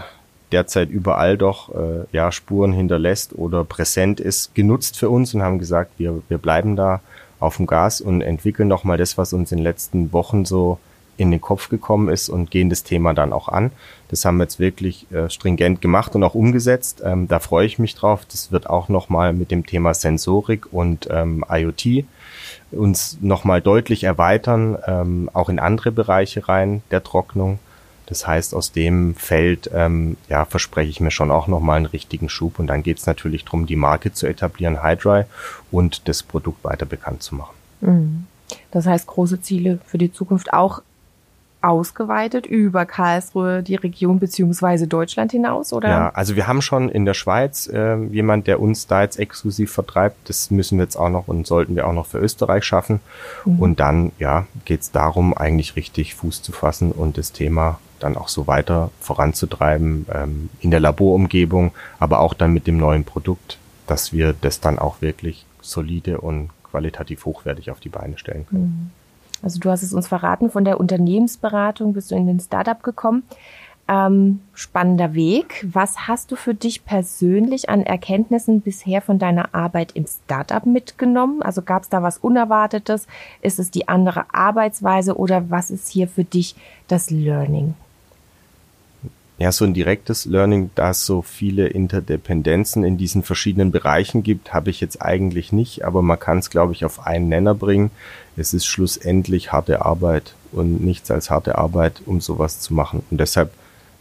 derzeit 0.53 0.91
überall 0.91 1.37
doch 1.37 1.75
äh, 1.75 2.05
ja 2.13 2.33
Spuren 2.33 2.73
hinterlässt 2.73 3.35
oder 3.35 3.65
präsent 3.65 4.21
ist, 4.21 4.55
genutzt 4.55 4.97
für 4.99 5.11
uns 5.11 5.35
und 5.35 5.43
haben 5.43 5.59
gesagt, 5.59 5.93
wir, 5.99 6.23
wir 6.29 6.39
bleiben 6.39 6.77
da 6.77 7.01
auf 7.41 7.57
dem 7.57 7.67
Gas 7.67 8.01
und 8.01 8.21
entwickeln 8.21 8.69
nochmal 8.69 8.99
das, 8.99 9.19
was 9.19 9.33
uns 9.33 9.53
in 9.53 9.59
den 9.59 9.65
letzten 9.65 10.13
Wochen 10.13 10.45
so 10.45 10.79
in 11.17 11.31
den 11.31 11.41
Kopf 11.41 11.69
gekommen 11.69 12.09
ist 12.09 12.29
und 12.29 12.51
gehen 12.51 12.71
das 12.71 12.85
Thema 12.85 13.13
dann 13.13 13.33
auch 13.33 13.49
an. 13.49 13.73
Das 14.09 14.25
haben 14.25 14.39
wir 14.39 14.45
jetzt 14.45 14.61
wirklich 14.61 15.11
äh, 15.13 15.29
stringent 15.29 15.83
gemacht 15.83 16.15
und 16.15 16.23
auch 16.23 16.35
umgesetzt. 16.35 17.03
Ähm, 17.05 17.29
da 17.29 17.41
freue 17.41 17.67
ich 17.67 17.79
mich 17.79 17.95
drauf. 17.95 18.25
Das 18.31 18.53
wird 18.53 18.71
auch 18.71 18.89
nochmal 18.89 19.33
mit 19.33 19.51
dem 19.51 19.67
Thema 19.67 19.95
Sensorik 19.95 20.73
und 20.73 21.09
ähm, 21.11 21.45
IoT 21.51 22.05
uns 22.71 23.19
nochmal 23.21 23.61
deutlich 23.61 24.05
erweitern, 24.05 24.79
ähm, 24.87 25.31
auch 25.33 25.49
in 25.49 25.59
andere 25.59 25.91
Bereiche 25.91 26.49
rein 26.49 26.83
der 26.91 27.03
Trocknung. 27.03 27.59
Das 28.09 28.27
heißt, 28.27 28.55
aus 28.55 28.73
dem 28.73 29.15
Feld 29.15 29.71
ähm, 29.75 30.17
ja, 30.31 30.47
verspreche 30.47 30.89
ich 30.89 31.01
mir 31.01 31.11
schon 31.11 31.31
auch 31.31 31.47
nochmal 31.47 31.77
einen 31.77 31.87
richtigen 31.87 32.31
Schub. 32.31 32.59
Und 32.59 32.67
dann 32.69 32.83
geht 32.83 32.99
es 32.99 33.07
natürlich 33.07 33.45
darum, 33.45 33.67
die 33.67 33.77
Marke 33.77 34.15
zu 34.15 34.27
etablieren, 34.27 34.83
Hydry, 34.83 35.25
und 35.71 36.09
das 36.09 36.23
Produkt 36.23 36.65
weiter 36.65 36.87
bekannt 36.87 37.23
zu 37.23 37.35
machen. 37.35 37.55
Mhm. 37.83 38.27
Das 38.71 38.87
heißt, 38.87 39.07
große 39.07 39.43
Ziele 39.43 39.79
für 39.85 39.99
die 39.99 40.11
Zukunft 40.11 40.55
auch 40.55 40.81
ausgeweitet 41.61 42.47
über 42.47 42.87
Karlsruhe, 42.87 43.63
die 43.63 43.75
Region 43.75 44.21
beziehungsweise 44.21 44.87
Deutschland 44.87 45.33
hinaus, 45.33 45.73
oder? 45.73 45.89
Ja, 45.89 46.09
also 46.11 46.37
wir 46.37 46.47
haben 46.47 46.63
schon 46.63 46.89
in 46.89 47.05
der 47.05 47.15
Schweiz 47.15 47.67
äh, 47.67 47.97
jemand, 48.05 48.47
der 48.47 48.61
uns 48.61 48.87
da 48.87 49.03
jetzt 49.03 49.19
exklusiv 49.19 49.73
vertreibt. 49.73 50.31
Das 50.31 50.51
müssen 50.51 50.79
wir 50.79 50.85
jetzt 50.85 50.97
auch 50.97 51.11
noch 51.11 51.29
und 51.29 51.47
sollten 51.47 51.75
wir 51.77 51.87
auch 51.87 51.93
noch 51.93 52.07
für 52.07 52.19
Österreich 52.19 52.65
schaffen. 52.65 53.01
Mhm. 53.45 53.59
Und 53.59 53.81
dann, 53.81 54.13
ja, 54.19 54.47
geht 54.65 54.81
es 54.81 54.93
darum, 54.93 55.37
eigentlich 55.37 55.77
richtig 55.77 56.15
Fuß 56.15 56.43
zu 56.43 56.53
fassen 56.53 56.93
und 56.93 57.19
das 57.19 57.33
Thema 57.33 57.81
dann 57.99 58.17
auch 58.17 58.29
so 58.29 58.47
weiter 58.47 58.91
voranzutreiben 59.01 60.07
ähm, 60.13 60.51
in 60.61 60.71
der 60.71 60.81
Laborumgebung, 60.81 61.73
aber 61.99 62.21
auch 62.21 62.35
dann 62.35 62.53
mit 62.53 62.67
dem 62.67 62.77
neuen 62.77 63.05
Produkt, 63.05 63.59
dass 63.87 64.13
wir 64.13 64.35
das 64.41 64.61
dann 64.61 64.79
auch 64.79 65.01
wirklich 65.01 65.47
solide 65.61 66.21
und 66.21 66.51
qualitativ 66.63 67.25
hochwertig 67.25 67.71
auf 67.71 67.81
die 67.81 67.89
Beine 67.89 68.19
stellen 68.19 68.47
können. 68.47 68.91
Mhm. 68.91 68.91
Also 69.43 69.61
du 69.61 69.71
hast 69.71 69.83
es 69.83 69.93
uns 69.93 70.09
verraten, 70.09 70.51
von 70.51 70.65
der 70.65 70.81
Unternehmensberatung 70.81 71.93
bist 71.93 72.11
du 72.11 72.17
in 72.17 72.27
den 72.27 72.41
Startup 72.41 72.83
gekommen. 72.83 73.23
Ähm, 73.91 74.41
spannender 74.53 75.15
Weg. 75.15 75.67
Was 75.73 76.09
hast 76.09 76.31
du 76.31 76.37
für 76.37 76.55
dich 76.55 76.85
persönlich 76.85 77.71
an 77.71 77.83
Erkenntnissen 77.83 78.61
bisher 78.61 79.01
von 79.01 79.19
deiner 79.19 79.55
Arbeit 79.55 79.93
im 79.93 80.07
Startup 80.07 80.67
mitgenommen? 80.67 81.41
Also 81.41 81.63
gab 81.63 81.85
es 81.85 81.89
da 81.89 82.03
was 82.03 82.19
Unerwartetes? 82.19 83.07
Ist 83.41 83.59
es 83.59 83.71
die 83.71 83.89
andere 83.89 84.27
Arbeitsweise 84.35 85.17
oder 85.17 85.49
was 85.49 85.71
ist 85.71 85.89
hier 85.89 86.07
für 86.07 86.25
dich 86.25 86.55
das 86.87 87.09
Learning? 87.09 87.75
Ja, 89.39 89.53
so 89.53 89.65
ein 89.65 89.73
direktes 89.73 90.25
Learning, 90.25 90.71
da 90.75 90.91
es 90.91 91.07
so 91.07 91.23
viele 91.23 91.69
Interdependenzen 91.69 92.83
in 92.83 92.99
diesen 92.99 93.23
verschiedenen 93.23 93.71
Bereichen 93.71 94.25
gibt, 94.25 94.53
habe 94.53 94.71
ich 94.71 94.81
jetzt 94.81 95.01
eigentlich 95.01 95.53
nicht, 95.53 95.85
aber 95.85 96.03
man 96.03 96.19
kann 96.19 96.39
es, 96.39 96.51
glaube 96.51 96.73
ich, 96.73 96.85
auf 96.85 97.07
einen 97.07 97.29
Nenner 97.29 97.55
bringen. 97.55 97.93
Es 98.37 98.53
ist 98.53 98.67
schlussendlich 98.67 99.53
harte 99.53 99.85
Arbeit 99.85 100.35
und 100.51 100.85
nichts 100.85 101.09
als 101.13 101.31
harte 101.31 101.57
Arbeit, 101.57 102.03
um 102.05 102.21
sowas 102.21 102.59
zu 102.59 102.75
machen. 102.75 103.05
Und 103.13 103.21
deshalb 103.21 103.53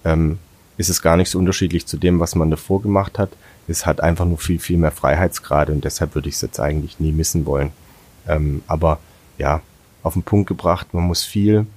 ähm, 0.04 0.40
ist 0.78 0.90
es 0.90 1.04
gar 1.04 1.18
nicht 1.18 1.30
so 1.30 1.38
unterschiedlich 1.38 1.86
zu 1.86 1.98
dem, 1.98 2.20
was 2.20 2.34
man 2.34 2.50
davor 2.50 2.82
gemacht 2.82 3.20
hat. 3.20 3.30
Es 3.68 3.86
hat 3.86 4.02
einfach 4.02 4.26
nur 4.26 4.40
viel, 4.40 4.60
viel 4.60 4.78
mehr 4.78 4.92
Freiheitsgrade 4.92 5.72
und 5.72 5.86
deshalb 5.86 6.16
würde 6.16 6.30
ich 6.30 6.36
es 6.36 6.42
jetzt 6.42 6.60
eigentlich 6.60 7.00
nie 7.00 7.12
missen 7.12 7.46
wollen. 7.46 7.72
Ähm, 8.28 8.64
aber 8.66 9.00
ja, 9.38 9.62
auf 10.02 10.14
den 10.14 10.24
Punkt 10.24 10.48
gebracht, 10.48 10.96
man 10.96 11.04
muss 11.04 11.24
viel 11.24 11.68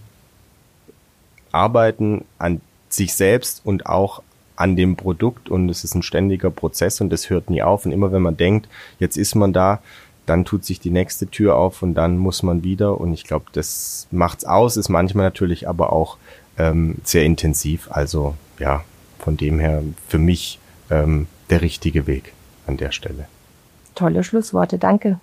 arbeiten 1.53 2.25
an 2.39 2.63
sich 2.93 3.15
selbst 3.15 3.63
und 3.65 3.87
auch 3.87 4.23
an 4.57 4.77
dem 4.77 4.97
Produkt 4.97 5.49
und 5.49 5.69
es 5.71 5.85
ist 5.85 5.95
ein 5.95 6.03
ständiger 6.03 6.51
Prozess 6.51 7.01
und 7.01 7.11
das 7.11 7.31
hört 7.31 7.49
nie 7.49 7.63
auf 7.63 7.87
und 7.87 7.93
immer 7.93 8.13
wenn 8.13 8.23
man 8.23 8.37
denkt, 8.37 8.69
jetzt 8.99 9.17
ist 9.17 9.35
man 9.35 9.53
da, 9.53 9.81
dann 10.27 10.45
tut 10.45 10.65
sich 10.65 10.81
die 10.81 10.91
nächste 10.91 11.27
Tür 11.27 11.57
auf 11.57 11.83
und 11.83 11.95
dann 11.95 12.19
muss 12.19 12.43
man 12.43 12.63
wieder 12.63 13.01
und 13.01 13.15
ich 13.15 13.25
glaube, 13.25 13.47
das 13.53 14.07
macht's 14.11 14.45
aus, 14.45 14.77
ist 14.77 14.91
manchmal 14.91 15.25
natürlich 15.25 15.67
aber 15.69 15.93
auch 15.93 16.19
ähm, 16.59 16.97
sehr 17.05 17.25
intensiv, 17.25 17.89
also 17.91 18.35
ja, 18.59 18.85
von 19.19 19.37
dem 19.37 19.59
her 19.59 19.83
für 20.09 20.19
mich 20.19 20.59
ähm, 20.91 21.27
der 21.49 21.63
richtige 21.63 22.07
Weg 22.07 22.33
an 22.67 22.77
der 22.77 22.93
Stelle. 22.93 23.27
Tolle 23.95 24.23
Schlussworte, 24.23 24.79
danke. 24.79 25.19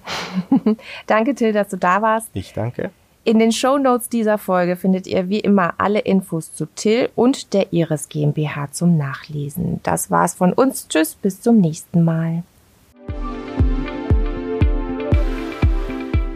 danke 1.07 1.35
Till, 1.35 1.53
dass 1.53 1.69
du 1.69 1.77
da 1.77 2.01
warst. 2.01 2.29
Ich 2.33 2.53
danke. 2.53 2.91
In 3.27 3.37
den 3.39 3.51
Show 3.51 3.77
Notes 3.77 4.07
dieser 4.07 4.37
Folge 4.37 4.77
findet 4.77 5.05
ihr 5.05 5.27
wie 5.27 5.41
immer 5.41 5.73
alle 5.79 5.99
Infos 5.99 6.53
zu 6.53 6.65
Till 6.65 7.09
und 7.13 7.53
der 7.53 7.73
Iris 7.73 8.07
GmbH 8.07 8.71
zum 8.71 8.95
Nachlesen. 8.95 9.81
Das 9.83 10.09
war's 10.09 10.33
von 10.33 10.53
uns. 10.53 10.87
Tschüss, 10.87 11.15
bis 11.15 11.41
zum 11.41 11.57
nächsten 11.57 12.05
Mal. 12.05 12.43